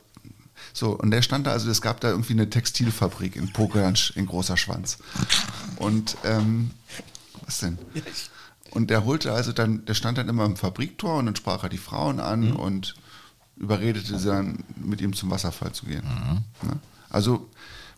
[0.72, 4.26] So, und der stand da, also es gab da irgendwie eine Textilfabrik in Pogransch in
[4.26, 4.98] Großer Schwanz.
[5.76, 6.70] Und, ähm,
[7.44, 7.78] was denn?
[8.70, 11.68] Und der holte also dann, der stand dann immer im Fabriktor und dann sprach er
[11.68, 12.56] die Frauen an Mhm.
[12.56, 12.94] und
[13.56, 16.02] überredete sie dann, mit ihm zum Wasserfall zu gehen.
[16.04, 16.68] Mhm.
[16.68, 16.78] Ne?
[17.10, 17.48] Also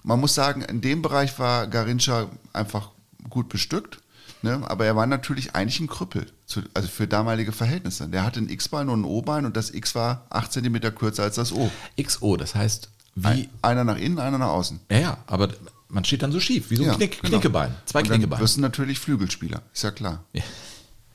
[0.03, 2.91] man muss sagen, in dem Bereich war Garincha einfach
[3.29, 3.99] gut bestückt,
[4.43, 4.63] ne?
[4.69, 8.09] aber er war natürlich eigentlich ein Krüppel, zu, also für damalige Verhältnisse.
[8.09, 11.35] Der hatte ein X-Bein und ein O-Bein und das X war 8 cm kürzer als
[11.37, 11.71] das O.
[12.01, 13.27] XO, das heißt, wie.
[13.27, 14.81] Ein, einer nach innen, einer nach außen.
[14.91, 15.49] Ja, ja, aber
[15.89, 17.31] man steht dann so schief, wie so ein Ja, Knick, genau.
[17.31, 17.75] Knickebein.
[17.87, 18.43] Zwei und dann Knickebeine.
[18.43, 20.23] wirst du natürlich Flügelspieler, ist ja klar.
[20.33, 20.43] Ja.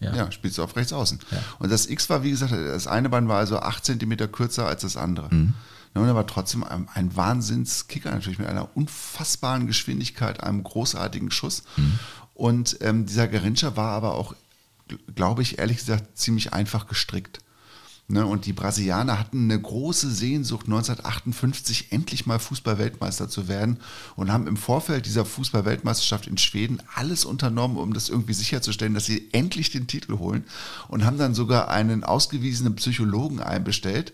[0.04, 0.16] Ja.
[0.16, 1.20] Ja, spielst du auf rechts außen.
[1.32, 1.38] Ja.
[1.60, 4.82] Und das X war, wie gesagt, das eine Bein war also 8 cm kürzer als
[4.82, 5.34] das andere.
[5.34, 5.54] Mhm.
[5.96, 11.64] Und er war trotzdem ein, ein Wahnsinnskicker, natürlich mit einer unfassbaren Geschwindigkeit, einem großartigen Schuss.
[11.78, 12.00] Mhm.
[12.34, 14.34] Und ähm, dieser Garincha war aber auch,
[14.90, 17.40] gl- glaube ich, ehrlich gesagt, ziemlich einfach gestrickt.
[18.10, 23.80] Ne, und die Brasilianer hatten eine große Sehnsucht, 1958 endlich mal Fußball-Weltmeister zu werden
[24.18, 29.06] und haben im Vorfeld dieser Fußball-Weltmeisterschaft in Schweden alles unternommen, um das irgendwie sicherzustellen, dass
[29.06, 30.44] sie endlich den Titel holen
[30.90, 34.12] und haben dann sogar einen ausgewiesenen Psychologen einbestellt,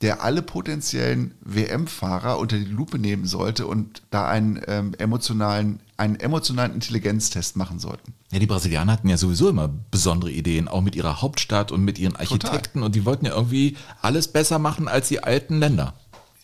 [0.00, 6.16] der alle potenziellen WM-Fahrer unter die Lupe nehmen sollte und da einen ähm, emotionalen, einen
[6.16, 8.14] emotionalen Intelligenztest machen sollten.
[8.30, 11.98] Ja, die Brasilianer hatten ja sowieso immer besondere Ideen, auch mit ihrer Hauptstadt und mit
[11.98, 12.82] ihren Architekten.
[12.82, 15.94] Und die wollten ja irgendwie alles besser machen als die alten Länder.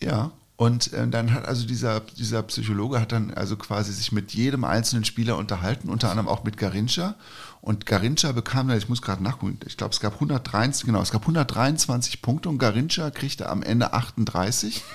[0.00, 0.32] Ja.
[0.56, 4.64] Und äh, dann hat also dieser, dieser Psychologe hat dann also quasi sich mit jedem
[4.64, 7.16] einzelnen Spieler unterhalten, unter anderem auch mit Garincha.
[7.60, 11.10] Und Garincha bekam, dann, ich muss gerade nachgucken, ich glaube, es gab 123, genau, es
[11.10, 14.82] gab 123 Punkte und Garincha kriegte am Ende 38.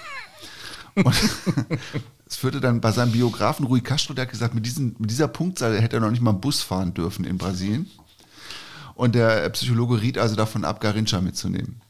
[0.95, 1.15] Und
[2.29, 5.27] es führte dann bei seinem Biografen Rui Castro, der hat gesagt, mit, diesen, mit dieser
[5.27, 7.89] Punktzahl hätte er noch nicht mal einen Bus fahren dürfen in Brasilien.
[8.95, 11.81] Und der Psychologe riet also davon ab, Garincha mitzunehmen.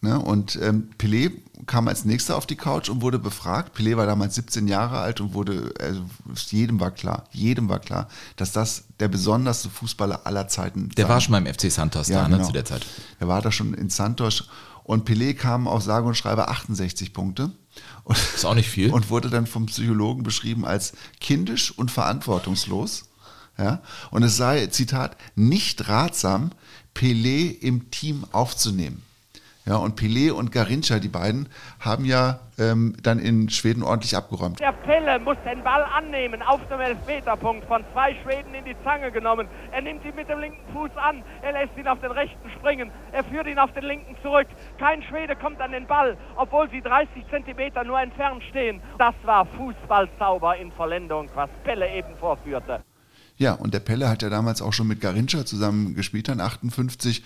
[0.00, 0.18] Ne?
[0.18, 1.32] Und ähm, Pelé
[1.66, 3.76] kam als nächster auf die Couch und wurde befragt.
[3.76, 6.02] Pelé war damals 17 Jahre alt und wurde, also
[6.50, 11.20] jedem war klar, jedem war klar, dass das der besonderste Fußballer aller Zeiten Der war
[11.20, 12.46] schon beim FC Santos da, ne, genau.
[12.46, 12.86] zu der Zeit.
[13.18, 14.48] Er war da schon in Santos
[14.84, 17.50] und Pelé kam auf sage und schreibe 68 Punkte.
[18.04, 18.90] Und, Ist auch nicht viel.
[18.92, 23.06] Und wurde dann vom Psychologen beschrieben als kindisch und verantwortungslos.
[23.58, 23.82] Ja?
[24.10, 26.50] Und es sei, Zitat, nicht ratsam,
[26.94, 29.02] Pelé im Team aufzunehmen.
[29.66, 31.48] Ja, und Pelé und Garincha, die beiden,
[31.80, 34.60] haben ja ähm, dann in Schweden ordentlich abgeräumt.
[34.60, 37.66] Der Pelle muss den Ball annehmen auf dem Elfmeterpunkt.
[37.66, 39.48] Von zwei Schweden in die Zange genommen.
[39.72, 41.22] Er nimmt ihn mit dem linken Fuß an.
[41.40, 42.90] Er lässt ihn auf den rechten springen.
[43.12, 44.48] Er führt ihn auf den linken zurück.
[44.78, 48.82] Kein Schwede kommt an den Ball, obwohl sie 30 Zentimeter nur entfernt stehen.
[48.98, 52.84] Das war Fußballzauber in Vollendung, was Pelle eben vorführte.
[53.36, 57.22] Ja, und der Pelle hat ja damals auch schon mit Garincha zusammen gespielt, dann 58.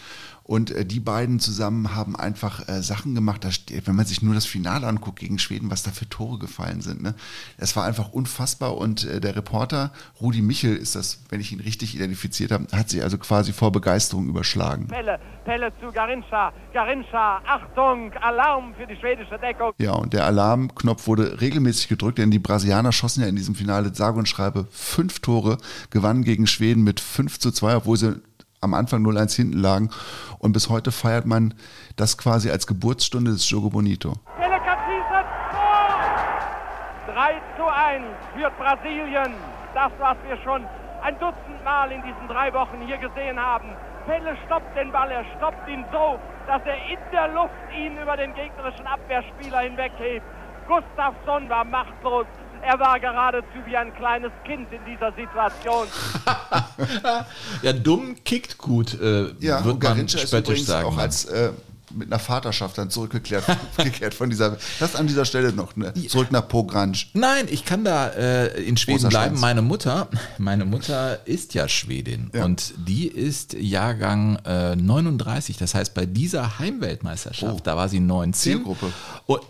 [0.49, 4.23] Und äh, die beiden zusammen haben einfach äh, Sachen gemacht, da steht, wenn man sich
[4.23, 7.03] nur das Finale anguckt gegen Schweden, was da für Tore gefallen sind.
[7.03, 7.15] Ne?
[7.59, 8.79] Es war einfach unfassbar.
[8.79, 9.93] Und äh, der Reporter
[10.23, 13.73] Rudi Michel ist das, wenn ich ihn richtig identifiziert habe, hat sich also quasi vor
[13.73, 14.87] Begeisterung überschlagen.
[14.87, 16.55] Pelle, Pelle zu Garincha.
[16.73, 19.73] Garincha, Achtung, Alarm für die schwedische Deckung.
[19.77, 23.95] Ja, und der Alarmknopf wurde regelmäßig gedrückt, denn die Brasilianer schossen ja in diesem Finale
[23.95, 25.59] sage und schreibe fünf Tore,
[25.99, 28.23] gewannen gegen Schweden mit 5 zu 2, obwohl sie
[28.61, 29.91] am Anfang 0-1 hinten lagen.
[30.39, 31.55] Und bis heute feiert man
[31.97, 34.15] das quasi als Geburtsstunde des Jogo Bonito.
[34.37, 35.25] Pelle kann schießen.
[35.51, 37.15] Tor!
[37.15, 39.35] 3 zu 1 führt Brasilien.
[39.75, 40.65] Das, was wir schon
[41.03, 43.69] ein Dutzend Mal in diesen drei Wochen hier gesehen haben.
[44.07, 48.17] Pelle stoppt den Ball, er stoppt ihn so, dass er in der Luft ihn über
[48.17, 50.25] den gegnerischen Abwehrspieler hinweghebt.
[50.67, 52.27] Gustafsson war machtlos.
[52.71, 55.87] Er war geradezu wie ein kleines Kind in dieser Situation.
[57.63, 60.87] Ja, dumm kickt gut, äh, Ja, wird man spöttisch sagen.
[60.87, 61.51] auch als äh,
[61.95, 63.45] mit einer Vaterschaft dann zurückgekehrt
[63.79, 64.59] gekehrt von dieser.
[64.79, 65.95] Das an dieser Stelle noch, ne?
[66.09, 66.99] Zurück nach Pogrange.
[67.15, 69.41] Nein, ich kann da äh, in Schweden bleiben.
[69.41, 72.45] Meine Mutter, meine Mutter ist ja Schwedin Ja.
[72.45, 75.57] und die ist Jahrgang äh, 39.
[75.57, 77.61] Das heißt, bei dieser Heimweltmeisterschaft, Oh.
[77.65, 78.35] da war sie 19.
[78.35, 78.93] Zielgruppe.
[79.27, 79.41] Und,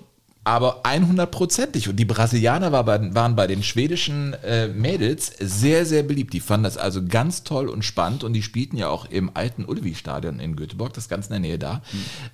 [0.44, 1.88] aber 100%ig.
[1.88, 6.32] Und die Brasilianer war bei, waren bei den schwedischen äh, Mädels sehr, sehr beliebt.
[6.32, 9.64] Die fanden das also ganz toll und spannend und die spielten ja auch im alten
[9.64, 11.82] Ullevi-Stadion in Göteborg, das ganz in der Nähe da,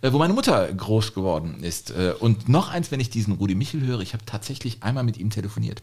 [0.01, 1.91] äh, wo meine Mutter groß geworden ist.
[1.91, 5.19] Äh, und noch eins, wenn ich diesen Rudi Michel höre, ich habe tatsächlich einmal mit
[5.19, 5.83] ihm telefoniert.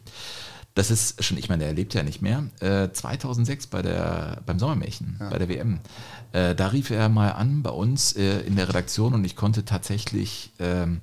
[0.73, 2.45] Das ist schon, ich meine, der lebt ja nicht mehr.
[2.61, 5.79] Äh, 2006 bei der, beim Sommermärchen, bei der WM.
[6.31, 9.65] Äh, da rief er mal an bei uns äh, in der Redaktion und ich konnte
[9.65, 11.01] tatsächlich ähm,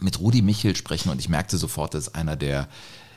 [0.00, 2.68] mit Rudi Michel sprechen und ich merkte sofort, das ist einer der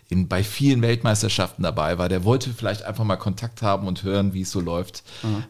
[0.10, 2.10] in, bei vielen Weltmeisterschaften dabei war.
[2.10, 5.04] Der wollte vielleicht einfach mal Kontakt haben und hören, wie es so läuft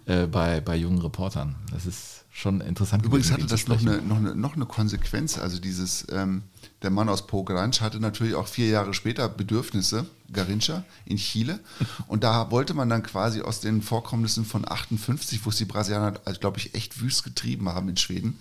[0.06, 1.56] äh, bei, bei jungen Reportern.
[1.72, 3.04] Das ist schon interessant.
[3.04, 5.38] Übrigens gewesen, hatte das noch eine, noch, eine, noch eine Konsequenz.
[5.38, 6.44] Also dieses, ähm,
[6.84, 11.60] der Mann aus Pogranch hatte natürlich auch vier Jahre später Bedürfnisse, Garincha, in Chile.
[12.08, 16.20] Und da wollte man dann quasi aus den Vorkommnissen von 58, wo es die Brasilianer,
[16.26, 18.40] also, glaube ich, echt wüst getrieben haben in Schweden,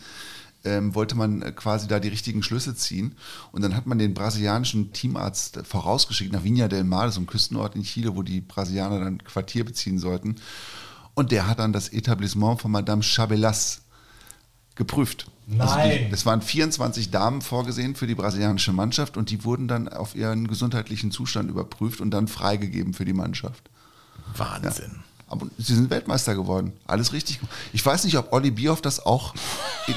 [0.66, 3.16] ähm, wollte man quasi da die richtigen Schlüsse ziehen.
[3.52, 7.26] Und dann hat man den brasilianischen Teamarzt vorausgeschickt nach Viña del Mar, das ist ein
[7.26, 10.36] Küstenort in Chile, wo die Brasilianer dann Quartier beziehen sollten.
[11.14, 13.80] Und der hat dann das Etablissement von Madame Chabelas
[14.74, 15.26] geprüft.
[15.58, 19.88] Also die, es waren 24 Damen vorgesehen für die brasilianische Mannschaft und die wurden dann
[19.88, 23.70] auf ihren gesundheitlichen Zustand überprüft und dann freigegeben für die Mannschaft.
[24.36, 25.04] Wahnsinn.
[25.28, 26.72] Aber sie sind Weltmeister geworden.
[26.86, 27.40] Alles richtig.
[27.72, 29.34] Ich weiß nicht, ob Olli Bierhoff das auch.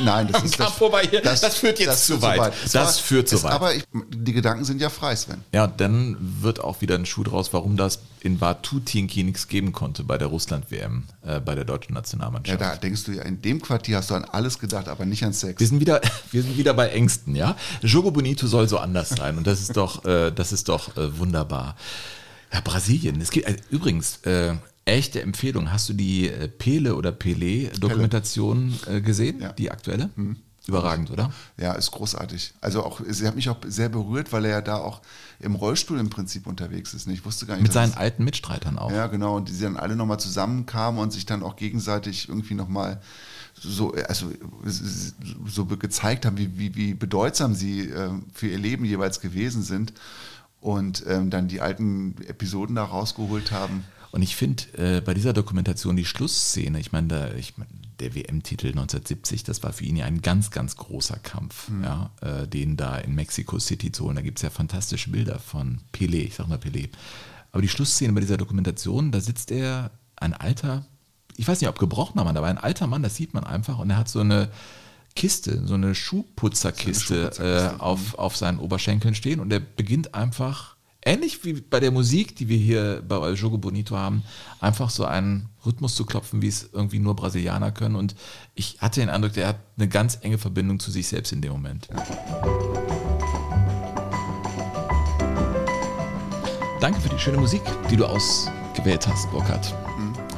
[0.03, 1.21] Nein, das ist vorbei hier.
[1.21, 2.51] Das führt jetzt zu weit.
[2.65, 3.51] Es Das führt zu es, weit.
[3.51, 5.43] Aber ich, die Gedanken sind ja frei, Sven.
[5.53, 10.03] Ja, dann wird auch wieder ein Schuh draus, warum das in Vatutinki nichts geben konnte
[10.03, 12.59] bei der Russland-WM, äh, bei der deutschen Ja, Nationalmannschaft.
[12.59, 15.33] da denkst du ja, in dem Quartier hast du an alles gedacht, aber nicht an
[15.33, 15.59] Sex.
[15.59, 16.01] Wir sind wieder,
[16.31, 17.55] wir sind wieder bei Ängsten, ja.
[17.83, 21.17] Jogo Bonito soll so anders sein und das ist doch, äh, das ist doch äh,
[21.19, 21.75] wunderbar.
[22.51, 23.21] Ja, Brasilien.
[23.21, 24.55] Es gibt äh, übrigens äh,
[24.89, 25.71] echte Empfehlung.
[25.71, 29.41] Hast du die äh, Pele oder Pelé-Dokumentation äh, gesehen?
[29.41, 29.53] Ja.
[29.53, 30.09] Die aktuelle?
[30.67, 31.31] Überragend, oder?
[31.57, 32.53] Ja, ist großartig.
[32.61, 35.01] Also auch, sie hat mich auch sehr berührt, weil er ja da auch
[35.39, 37.07] im Rollstuhl im Prinzip unterwegs ist.
[37.07, 38.91] Ich wusste gar nicht, Mit seinen alten Mitstreitern auch.
[38.91, 39.37] Ja, genau.
[39.37, 43.01] Und die dann alle nochmal zusammenkamen und sich dann auch gegenseitig irgendwie nochmal
[43.55, 44.31] so, also,
[45.47, 49.93] so gezeigt haben, wie, wie, wie bedeutsam sie ähm, für ihr Leben jeweils gewesen sind.
[50.61, 53.85] Und ähm, dann die alten Episoden da rausgeholt haben.
[54.11, 57.67] Und ich finde äh, bei dieser Dokumentation die Schlussszene, ich meine, ich mein,
[57.99, 62.47] der WM-Titel 1970, das war für ihn ja ein ganz, ganz großer Kampf, ja, äh,
[62.47, 64.15] den da in Mexico City zu holen.
[64.15, 66.89] Da gibt es ja fantastische Bilder von Pelé, ich sag mal Pelé.
[67.51, 70.85] Aber die Schlussszene bei dieser Dokumentation, da sitzt er, ein alter,
[71.37, 73.89] ich weiß nicht, ob gebrochener Mann, aber ein alter Mann, das sieht man einfach, und
[73.89, 74.49] er hat so eine
[75.15, 79.39] Kiste, so eine Schuhputzerkiste, So eine Schuhputzerkiste, äh, auf, auf seinen Oberschenkeln stehen.
[79.39, 80.75] Und er beginnt einfach,
[81.05, 84.23] ähnlich wie bei der Musik, die wir hier bei El Jogo Bonito haben,
[84.59, 87.95] einfach so einen Rhythmus zu klopfen, wie es irgendwie nur Brasilianer können.
[87.95, 88.15] Und
[88.55, 91.51] ich hatte den Eindruck, der hat eine ganz enge Verbindung zu sich selbst in dem
[91.51, 91.87] Moment.
[96.81, 99.73] Danke für die schöne Musik, die du ausgewählt hast, Burkhard.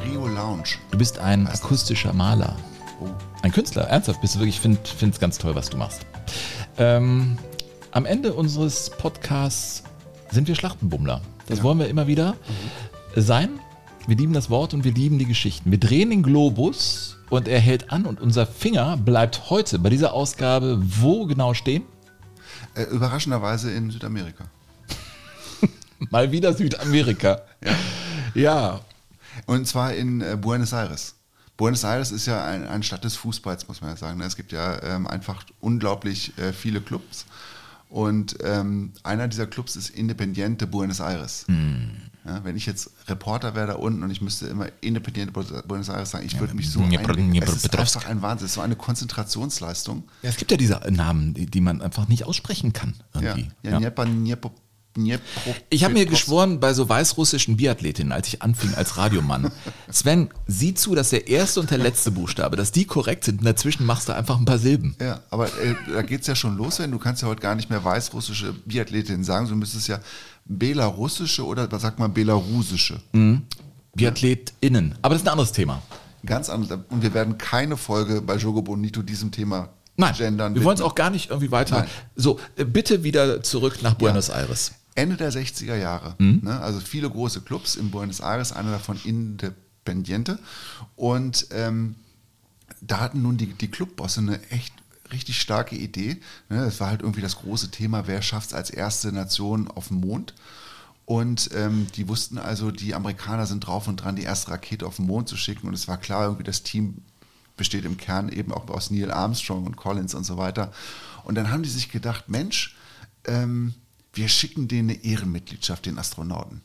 [0.04, 0.70] Rio Lounge.
[0.90, 2.56] Du bist ein akustischer Maler.
[3.00, 3.08] Oh.
[3.42, 4.56] Ein Künstler, ernsthaft bist du wirklich.
[4.56, 4.80] Ich finde
[5.14, 6.04] es ganz toll, was du machst.
[6.78, 7.38] Ähm,
[7.92, 9.84] am Ende unseres Podcasts
[10.32, 11.20] sind wir Schlachtenbummler.
[11.46, 12.36] Das wollen wir immer wieder
[13.14, 13.50] sein.
[14.06, 15.70] Wir lieben das Wort und wir lieben die Geschichten.
[15.70, 20.12] Wir drehen den Globus und er hält an und unser Finger bleibt heute bei dieser
[20.12, 21.84] Ausgabe wo genau stehen?
[22.74, 24.44] Äh, überraschenderweise in Südamerika.
[26.10, 27.42] Mal wieder Südamerika.
[28.34, 28.80] Ja.
[29.46, 31.14] Und zwar in äh, Buenos Aires.
[31.56, 34.18] Buenos Aires ist ja ein, eine Stadt des Fußballs, muss man ja sagen.
[34.18, 34.24] ne?
[34.24, 37.26] Es gibt ja ähm, einfach unglaublich äh, viele Clubs.
[37.92, 41.44] Und ähm, einer dieser Clubs ist Independiente Buenos Aires.
[42.24, 46.10] Ja, wenn ich jetzt Reporter wäre da unten und ich müsste immer Independiente Buenos Aires
[46.12, 47.34] sagen, ich würde mich so Dnipro- einlegen.
[47.42, 48.46] Es ist einfach ein Wahnsinn.
[48.46, 50.04] Es ist so eine Konzentrationsleistung.
[50.22, 50.30] ja.
[50.30, 52.94] Es gibt ja diese Namen, die, die man einfach nicht aussprechen kann.
[53.14, 53.50] Ja, Irgendwie.
[53.62, 54.52] ja, Dnieper- Dnieper- Dniepro-
[55.70, 59.50] Ich habe mir geschworen bei so weißrussischen Biathletinnen, als ich anfing als Radiomann.
[59.90, 63.44] Sven, sieh zu, dass der erste und der letzte Buchstabe, dass die korrekt sind und
[63.46, 64.94] dazwischen machst du einfach ein paar Silben.
[65.00, 67.54] Ja, aber äh, da geht es ja schon los, wenn du kannst ja heute gar
[67.54, 69.98] nicht mehr weißrussische Biathletin sagen, du müsstest ja
[70.44, 73.00] belarussische oder was sagt man belarusische.
[73.94, 74.96] BiathletInnen.
[75.02, 75.82] Aber das ist ein anderes Thema.
[76.24, 76.78] Ganz anders.
[76.90, 80.54] Und wir werden keine Folge bei Jogo Bonito diesem Thema Nein, gendern.
[80.54, 81.80] wir wollen es auch gar nicht irgendwie weiter.
[81.80, 81.88] Nein.
[82.16, 84.72] So, äh, bitte wieder zurück nach Buenos Aires.
[84.94, 86.14] Ende der 60er Jahre.
[86.18, 86.40] Mhm.
[86.44, 86.60] Ne?
[86.60, 90.38] Also viele große Clubs in Buenos Aires, einer davon Independiente.
[90.96, 91.96] Und ähm,
[92.80, 94.74] da hatten nun die, die Clubbosse eine echt
[95.12, 96.20] richtig starke Idee.
[96.48, 96.64] Ne?
[96.64, 100.00] Es war halt irgendwie das große Thema, wer schafft es als erste Nation auf dem
[100.00, 100.34] Mond.
[101.04, 104.96] Und ähm, die wussten also, die Amerikaner sind drauf und dran, die erste Rakete auf
[104.96, 105.68] den Mond zu schicken.
[105.68, 107.02] Und es war klar, irgendwie das Team
[107.56, 110.72] besteht im Kern eben auch aus Neil Armstrong und Collins und so weiter.
[111.24, 112.76] Und dann haben die sich gedacht, Mensch,
[113.26, 113.74] ähm,
[114.14, 116.62] wir schicken denen eine Ehrenmitgliedschaft, den Astronauten.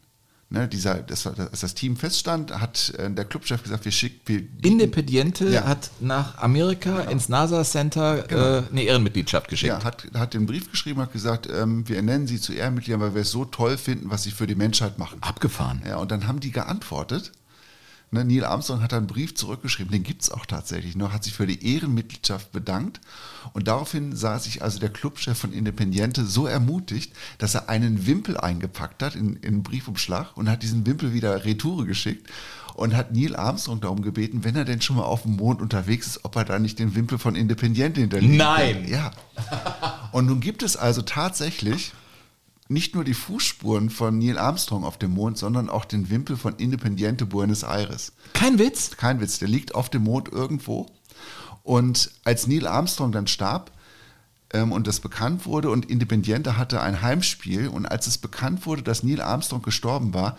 [0.50, 4.44] Ne, dieser, das, als das Team feststand, hat äh, der Clubchef gesagt, wir schicken, wir
[4.62, 5.66] Independiente Ja.
[5.66, 8.60] hat nach Amerika ins NASA Center Genau.
[8.60, 9.74] äh, eine Ehrenmitgliedschaft geschickt.
[9.74, 13.14] Ja, hat, hat den Brief geschrieben, hat gesagt, ähm, wir ernennen sie zu Ehrenmitgliedern, weil
[13.14, 15.18] wir es so toll finden, was sie für die Menschheit machen.
[15.20, 15.82] Abgefahren.
[15.86, 17.34] Ja, und dann haben die geantwortet
[18.10, 21.34] Ne, Neil Armstrong hat einen Brief zurückgeschrieben, den gibt es auch tatsächlich noch, hat sich
[21.34, 23.02] für die Ehrenmitgliedschaft bedankt
[23.52, 28.38] und daraufhin sah sich also der Clubchef von Independiente so ermutigt, dass er einen Wimpel
[28.38, 32.30] eingepackt hat in, in einen Briefumschlag und hat diesen Wimpel wieder retour geschickt
[32.76, 36.08] und hat Neil Armstrong darum gebeten, wenn er denn schon mal auf dem Mond unterwegs
[36.08, 38.36] ist, ob er da nicht den Wimpel von Independiente hinterlegt.
[38.36, 38.88] Nein!
[38.88, 39.12] Ja.
[40.14, 41.92] Und nun gibt es also tatsächlich
[42.70, 46.56] nicht nur die Fußspuren von Neil Armstrong auf dem Mond, sondern auch den Wimpel von
[46.56, 48.14] Independiente Buenos Aires.
[48.34, 48.98] Kein Witz?
[48.98, 50.88] Kein Witz, der liegt auf dem Mond irgendwo.
[51.64, 53.72] Und als Neil Armstrong dann starb
[54.54, 58.84] ähm, und das bekannt wurde und Independiente hatte ein Heimspiel und als es bekannt wurde,
[58.84, 60.38] dass Neil Armstrong gestorben war,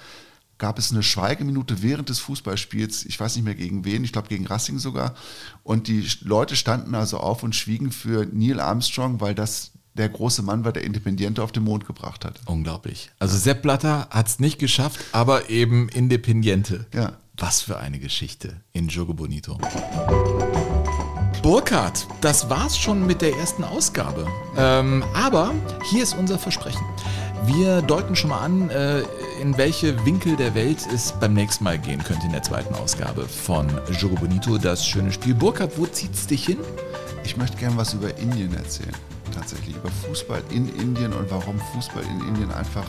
[0.59, 4.29] gab es eine Schweigeminute während des Fußballspiels, ich weiß nicht mehr gegen wen, ich glaube
[4.29, 5.15] gegen Racing sogar.
[5.63, 10.43] Und die Leute standen also auf und schwiegen für Neil Armstrong, weil das der große
[10.43, 12.41] Mann war, der Independiente auf den Mond gebracht hat.
[12.47, 13.11] Unglaublich.
[13.19, 16.87] Also Sepp Blatter hat es nicht geschafft, aber eben Independiente.
[16.95, 17.13] Ja.
[17.37, 19.59] Was für eine Geschichte in Jogo Bonito.
[21.43, 24.27] Burkhard, das war's schon mit der ersten Ausgabe.
[24.57, 25.55] Ähm, aber
[25.89, 26.85] hier ist unser Versprechen.
[27.45, 29.03] Wir deuten schon mal an, äh,
[29.41, 33.29] in welche Winkel der Welt es beim nächsten Mal gehen könnte in der zweiten Ausgabe
[33.29, 33.69] von
[34.01, 35.35] Jogo Bonito, das schöne Spiel.
[35.35, 36.59] Burkhard, wo zieht's dich hin?
[37.25, 38.95] Ich möchte gerne was über Indien erzählen.
[39.33, 42.87] Tatsächlich über Fußball in Indien und warum Fußball in Indien einfach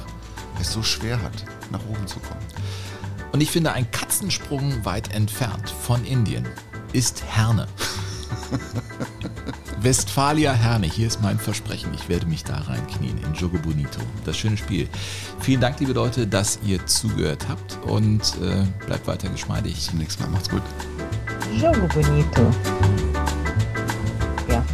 [0.60, 2.42] es so schwer hat, nach oben zu kommen.
[3.32, 6.48] Und ich finde, ein Katzensprung weit entfernt von Indien
[6.94, 7.68] ist Herne.
[9.82, 11.94] Westfalia Herne, hier ist mein Versprechen.
[11.94, 14.02] Ich werde mich da reinknien in Jogo Bonito.
[14.26, 14.90] Das schöne Spiel.
[15.40, 19.80] Vielen Dank, liebe Leute, dass ihr zugehört habt und äh, bleibt weiter geschmeidig.
[19.82, 20.30] Zum nächsten Mal.
[20.32, 20.64] Macht's gut.
[21.58, 22.52] Jogo Bonito.